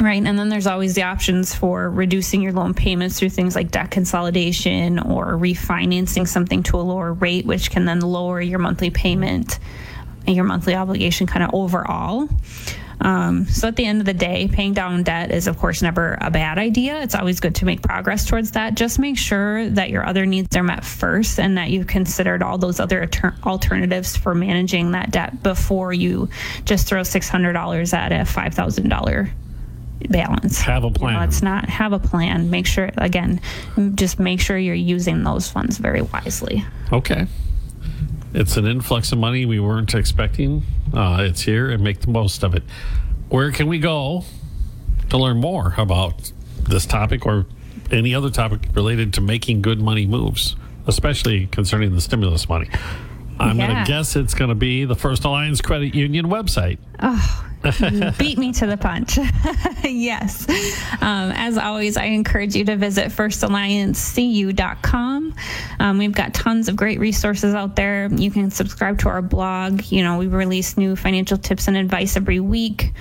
Right. 0.00 0.24
And 0.24 0.38
then 0.38 0.48
there's 0.48 0.68
always 0.68 0.94
the 0.94 1.02
options 1.02 1.54
for 1.54 1.90
reducing 1.90 2.40
your 2.40 2.52
loan 2.52 2.72
payments 2.72 3.18
through 3.18 3.30
things 3.30 3.56
like 3.56 3.72
debt 3.72 3.90
consolidation 3.90 5.00
or 5.00 5.32
refinancing 5.32 6.28
something 6.28 6.62
to 6.64 6.76
a 6.76 6.82
lower 6.82 7.12
rate, 7.12 7.46
which 7.46 7.72
can 7.72 7.84
then 7.84 8.00
lower 8.00 8.40
your 8.40 8.60
monthly 8.60 8.90
payment 8.90 9.58
and 10.26 10.36
your 10.36 10.44
monthly 10.44 10.76
obligation 10.76 11.26
kind 11.26 11.42
of 11.42 11.50
overall. 11.52 12.28
Um, 13.00 13.46
so 13.46 13.68
at 13.68 13.76
the 13.76 13.84
end 13.86 14.00
of 14.00 14.06
the 14.06 14.14
day, 14.14 14.48
paying 14.52 14.72
down 14.72 15.02
debt 15.02 15.32
is, 15.32 15.46
of 15.46 15.58
course, 15.58 15.82
never 15.82 16.16
a 16.20 16.30
bad 16.30 16.58
idea. 16.58 17.00
It's 17.00 17.14
always 17.14 17.40
good 17.40 17.56
to 17.56 17.64
make 17.64 17.82
progress 17.82 18.24
towards 18.24 18.52
that. 18.52 18.74
Just 18.74 18.98
make 18.98 19.18
sure 19.18 19.68
that 19.70 19.90
your 19.90 20.06
other 20.06 20.26
needs 20.26 20.56
are 20.56 20.62
met 20.62 20.84
first 20.84 21.40
and 21.40 21.58
that 21.58 21.70
you've 21.70 21.86
considered 21.86 22.42
all 22.42 22.58
those 22.58 22.78
other 22.78 23.02
alter- 23.02 23.34
alternatives 23.44 24.16
for 24.16 24.34
managing 24.34 24.92
that 24.92 25.10
debt 25.10 25.42
before 25.42 25.92
you 25.92 26.28
just 26.64 26.86
throw 26.86 27.02
$600 27.02 27.92
at 27.94 28.12
a 28.12 28.16
$5,000 28.16 29.30
balance. 30.08 30.60
Have 30.60 30.84
a 30.84 30.90
plan. 30.90 31.14
You 31.14 31.20
know, 31.20 31.24
it's 31.24 31.42
not 31.42 31.68
have 31.68 31.92
a 31.92 31.98
plan. 31.98 32.50
Make 32.50 32.66
sure 32.66 32.90
again, 32.96 33.40
just 33.94 34.18
make 34.18 34.40
sure 34.40 34.56
you're 34.56 34.74
using 34.74 35.24
those 35.24 35.48
funds 35.50 35.78
very 35.78 36.02
wisely. 36.02 36.64
Okay. 36.92 37.26
It's 38.34 38.56
an 38.56 38.66
influx 38.66 39.10
of 39.12 39.18
money 39.18 39.46
we 39.46 39.58
weren't 39.58 39.94
expecting. 39.94 40.62
Uh, 40.92 41.18
it's 41.20 41.42
here 41.42 41.70
and 41.70 41.82
make 41.82 42.00
the 42.00 42.10
most 42.10 42.42
of 42.42 42.54
it. 42.54 42.62
Where 43.28 43.50
can 43.52 43.66
we 43.66 43.78
go 43.78 44.24
to 45.10 45.18
learn 45.18 45.38
more 45.38 45.74
about 45.76 46.30
this 46.62 46.86
topic 46.86 47.26
or 47.26 47.46
any 47.90 48.14
other 48.14 48.30
topic 48.30 48.68
related 48.74 49.14
to 49.14 49.20
making 49.20 49.62
good 49.62 49.80
money 49.80 50.06
moves, 50.06 50.56
especially 50.86 51.46
concerning 51.46 51.94
the 51.94 52.00
stimulus 52.00 52.48
money? 52.48 52.68
I'm 53.38 53.56
going 53.56 53.70
to 53.70 53.84
guess 53.86 54.16
it's 54.16 54.34
going 54.34 54.50
to 54.50 54.54
be 54.54 54.84
the 54.84 54.96
First 54.96 55.24
Alliance 55.24 55.60
Credit 55.60 55.94
Union 55.94 56.26
website. 56.26 56.78
You 57.80 58.12
beat 58.18 58.38
me 58.38 58.52
to 58.52 58.66
the 58.66 58.76
punch. 58.76 59.16
yes. 59.84 60.48
Um, 61.00 61.32
as 61.32 61.58
always, 61.58 61.96
I 61.96 62.04
encourage 62.04 62.54
you 62.54 62.64
to 62.64 62.76
visit 62.76 63.08
firstalliancecu.com. 63.08 65.34
Um, 65.80 65.98
we've 65.98 66.12
got 66.12 66.34
tons 66.34 66.68
of 66.68 66.76
great 66.76 67.00
resources 67.00 67.54
out 67.54 67.74
there. 67.76 68.08
You 68.12 68.30
can 68.30 68.50
subscribe 68.50 68.98
to 69.00 69.08
our 69.08 69.22
blog. 69.22 69.90
You 69.90 70.04
know, 70.04 70.18
we 70.18 70.28
release 70.28 70.76
new 70.76 70.94
financial 70.94 71.38
tips 71.38 71.66
and 71.68 71.76
advice 71.76 72.16
every 72.16 72.40
week. 72.40 72.92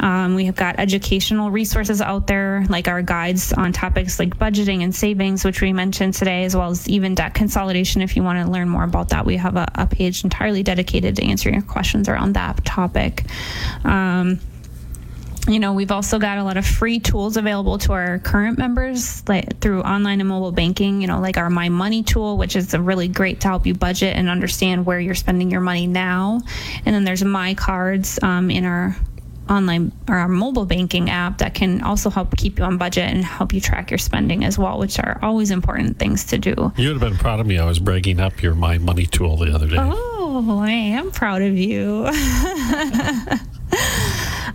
Um, 0.00 0.34
we 0.34 0.44
have 0.46 0.56
got 0.56 0.78
educational 0.78 1.50
resources 1.50 2.00
out 2.00 2.26
there, 2.26 2.64
like 2.68 2.88
our 2.88 3.02
guides 3.02 3.52
on 3.52 3.72
topics 3.72 4.18
like 4.18 4.36
budgeting 4.38 4.82
and 4.82 4.94
savings, 4.94 5.44
which 5.44 5.60
we 5.60 5.72
mentioned 5.72 6.14
today, 6.14 6.44
as 6.44 6.54
well 6.54 6.70
as 6.70 6.88
even 6.88 7.14
debt 7.14 7.34
consolidation. 7.34 8.02
If 8.02 8.16
you 8.16 8.22
want 8.22 8.44
to 8.44 8.50
learn 8.50 8.68
more 8.68 8.84
about 8.84 9.10
that, 9.10 9.24
we 9.24 9.36
have 9.36 9.56
a, 9.56 9.66
a 9.74 9.86
page 9.86 10.24
entirely 10.24 10.62
dedicated 10.62 11.16
to 11.16 11.24
answering 11.24 11.54
your 11.54 11.64
questions 11.64 12.08
around 12.08 12.34
that 12.34 12.64
topic. 12.64 13.24
Um, 13.84 14.40
you 15.48 15.60
know, 15.60 15.74
we've 15.74 15.92
also 15.92 16.18
got 16.18 16.38
a 16.38 16.44
lot 16.44 16.56
of 16.56 16.66
free 16.66 16.98
tools 16.98 17.36
available 17.36 17.78
to 17.78 17.92
our 17.92 18.18
current 18.18 18.58
members 18.58 19.26
like 19.28 19.60
through 19.60 19.82
online 19.82 20.20
and 20.20 20.28
mobile 20.28 20.50
banking, 20.50 21.00
you 21.00 21.06
know, 21.06 21.20
like 21.20 21.36
our 21.36 21.48
My 21.48 21.68
Money 21.68 22.02
tool, 22.02 22.36
which 22.36 22.56
is 22.56 22.74
really 22.74 23.08
great 23.08 23.40
to 23.42 23.48
help 23.48 23.64
you 23.64 23.74
budget 23.74 24.16
and 24.16 24.28
understand 24.28 24.84
where 24.84 24.98
you're 24.98 25.14
spending 25.14 25.50
your 25.50 25.60
money 25.60 25.86
now. 25.86 26.40
And 26.84 26.94
then 26.94 27.04
there's 27.04 27.22
My 27.22 27.54
Cards 27.54 28.18
um, 28.22 28.50
in 28.50 28.64
our 28.64 28.96
online 29.48 29.92
or 30.08 30.16
our 30.16 30.28
mobile 30.28 30.66
banking 30.66 31.10
app 31.10 31.38
that 31.38 31.54
can 31.54 31.82
also 31.82 32.10
help 32.10 32.36
keep 32.36 32.58
you 32.58 32.64
on 32.64 32.78
budget 32.78 33.04
and 33.04 33.24
help 33.24 33.52
you 33.52 33.60
track 33.60 33.90
your 33.90 33.98
spending 33.98 34.44
as 34.44 34.58
well, 34.58 34.78
which 34.78 34.98
are 34.98 35.18
always 35.22 35.50
important 35.50 35.98
things 35.98 36.24
to 36.26 36.38
do. 36.38 36.72
You 36.76 36.88
would 36.88 37.00
have 37.00 37.10
been 37.10 37.18
proud 37.18 37.40
of 37.40 37.46
me. 37.46 37.58
I 37.58 37.64
was 37.66 37.78
bragging 37.78 38.20
up 38.20 38.42
your 38.42 38.54
My 38.54 38.78
Money 38.78 39.06
tool 39.06 39.36
the 39.36 39.54
other 39.54 39.68
day. 39.68 39.76
Oh, 39.78 40.58
I 40.60 40.70
am 40.70 41.10
proud 41.10 41.42
of 41.42 41.56
you. 41.56 42.06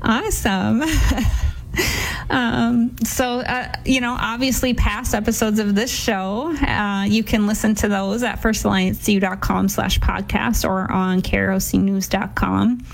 awesome. 0.02 0.84
Um, 2.30 2.96
so, 3.04 3.40
uh, 3.40 3.72
you 3.86 4.02
know, 4.02 4.18
obviously, 4.20 4.74
past 4.74 5.14
episodes 5.14 5.60
of 5.60 5.76
this 5.76 5.92
show, 5.92 6.56
uh, 6.56 7.06
you 7.08 7.24
can 7.24 7.48
listen 7.48 7.76
to 7.76 7.88
those 7.88 8.24
at 8.24 8.42
firstalliancecu.com 8.42 9.70
slash 9.70 10.00
podcast 10.00 10.68
or 10.68 10.92
on 10.92 11.22
krocnews.com. 11.22 12.86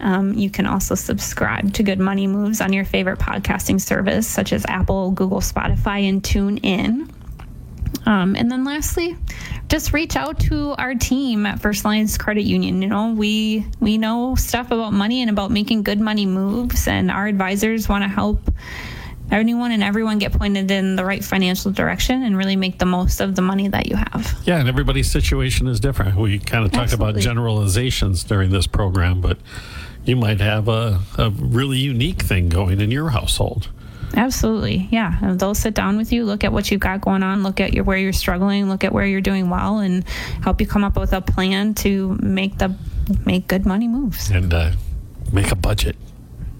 Um, 0.00 0.34
you 0.34 0.50
can 0.50 0.66
also 0.66 0.94
subscribe 0.94 1.72
to 1.74 1.82
Good 1.82 2.00
Money 2.00 2.26
Moves 2.26 2.60
on 2.60 2.72
your 2.72 2.84
favorite 2.84 3.18
podcasting 3.18 3.80
service, 3.80 4.28
such 4.28 4.52
as 4.52 4.64
Apple, 4.68 5.12
Google, 5.12 5.40
Spotify, 5.40 6.08
and 6.08 6.22
TuneIn. 6.22 7.08
Um, 8.06 8.34
and 8.36 8.50
then 8.50 8.64
lastly, 8.64 9.16
just 9.68 9.92
reach 9.92 10.16
out 10.16 10.38
to 10.40 10.74
our 10.78 10.94
team 10.94 11.46
at 11.46 11.60
First 11.60 11.84
Alliance 11.84 12.18
Credit 12.18 12.42
Union. 12.42 12.82
You 12.82 12.88
know, 12.88 13.12
we 13.12 13.66
we 13.80 13.98
know 13.98 14.34
stuff 14.34 14.70
about 14.70 14.92
money 14.92 15.20
and 15.20 15.30
about 15.30 15.50
making 15.50 15.82
good 15.82 16.00
money 16.00 16.26
moves, 16.26 16.88
and 16.88 17.10
our 17.10 17.26
advisors 17.26 17.88
want 17.88 18.04
to 18.04 18.08
help 18.08 18.50
anyone 19.30 19.70
and 19.72 19.82
everyone 19.82 20.18
get 20.18 20.32
pointed 20.32 20.70
in 20.70 20.96
the 20.96 21.04
right 21.04 21.24
financial 21.24 21.70
direction 21.70 22.22
and 22.22 22.36
really 22.36 22.56
make 22.56 22.78
the 22.78 22.84
most 22.84 23.20
of 23.20 23.34
the 23.34 23.42
money 23.42 23.68
that 23.68 23.88
you 23.88 23.96
have. 23.96 24.38
Yeah, 24.44 24.58
and 24.58 24.68
everybody's 24.68 25.10
situation 25.10 25.66
is 25.68 25.80
different. 25.80 26.16
We 26.16 26.38
kind 26.38 26.64
of 26.64 26.72
talk 26.72 26.92
about 26.92 27.16
generalizations 27.16 28.24
during 28.24 28.50
this 28.50 28.66
program, 28.66 29.20
but 29.20 29.38
you 30.04 30.16
might 30.16 30.40
have 30.40 30.68
a, 30.68 31.00
a 31.16 31.30
really 31.30 31.78
unique 31.78 32.22
thing 32.22 32.48
going 32.48 32.80
in 32.80 32.90
your 32.90 33.10
household. 33.10 33.70
Absolutely, 34.16 34.88
yeah. 34.90 35.16
And 35.22 35.38
They'll 35.40 35.54
sit 35.54 35.74
down 35.74 35.96
with 35.96 36.12
you, 36.12 36.24
look 36.24 36.44
at 36.44 36.52
what 36.52 36.70
you've 36.70 36.80
got 36.80 37.00
going 37.00 37.22
on, 37.22 37.42
look 37.42 37.60
at 37.60 37.72
your 37.72 37.84
where 37.84 37.96
you're 37.98 38.12
struggling, 38.12 38.68
look 38.68 38.84
at 38.84 38.92
where 38.92 39.06
you're 39.06 39.20
doing 39.20 39.50
well, 39.50 39.78
and 39.78 40.04
help 40.42 40.60
you 40.60 40.66
come 40.66 40.84
up 40.84 40.96
with 40.96 41.12
a 41.12 41.20
plan 41.20 41.74
to 41.74 42.16
make 42.22 42.58
the 42.58 42.74
make 43.24 43.48
good 43.48 43.66
money 43.66 43.88
moves. 43.88 44.30
and 44.30 44.52
uh, 44.52 44.70
make 45.32 45.50
a 45.50 45.56
budget. 45.56 45.96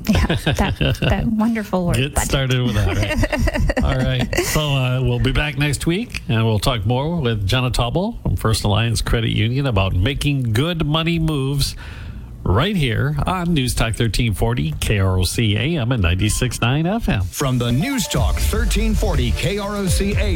Yeah, 0.08 0.26
that 0.26 0.96
that 1.00 1.26
wonderful 1.30 1.86
word. 1.86 1.96
Get 1.96 2.14
budget. 2.14 2.28
started 2.28 2.62
with 2.64 2.74
that. 2.74 3.76
Right? 3.76 3.84
All 3.84 3.96
right. 3.96 4.34
So 4.46 4.60
uh, 4.74 5.00
we'll 5.00 5.20
be 5.20 5.30
back 5.30 5.56
next 5.58 5.86
week 5.86 6.22
and 6.28 6.44
we'll 6.44 6.58
talk 6.58 6.84
more 6.84 7.20
with 7.20 7.46
Jenna 7.46 7.70
Taubel 7.70 8.20
from 8.22 8.34
First 8.34 8.64
Alliance 8.64 9.00
Credit 9.00 9.30
Union 9.30 9.64
about 9.66 9.94
making 9.94 10.52
good 10.54 10.84
money 10.84 11.20
moves 11.20 11.76
right 12.44 12.76
here 12.76 13.16
on 13.26 13.54
News 13.54 13.74
Talk 13.74 13.98
1340 13.98 14.72
KROC 14.72 15.56
AM 15.56 15.92
and 15.92 16.02
96.9 16.02 16.58
FM. 17.00 17.24
From 17.24 17.58
the 17.58 17.70
News 17.70 18.06
Talk 18.08 18.34
1340 18.34 19.32
KROC 19.32 20.16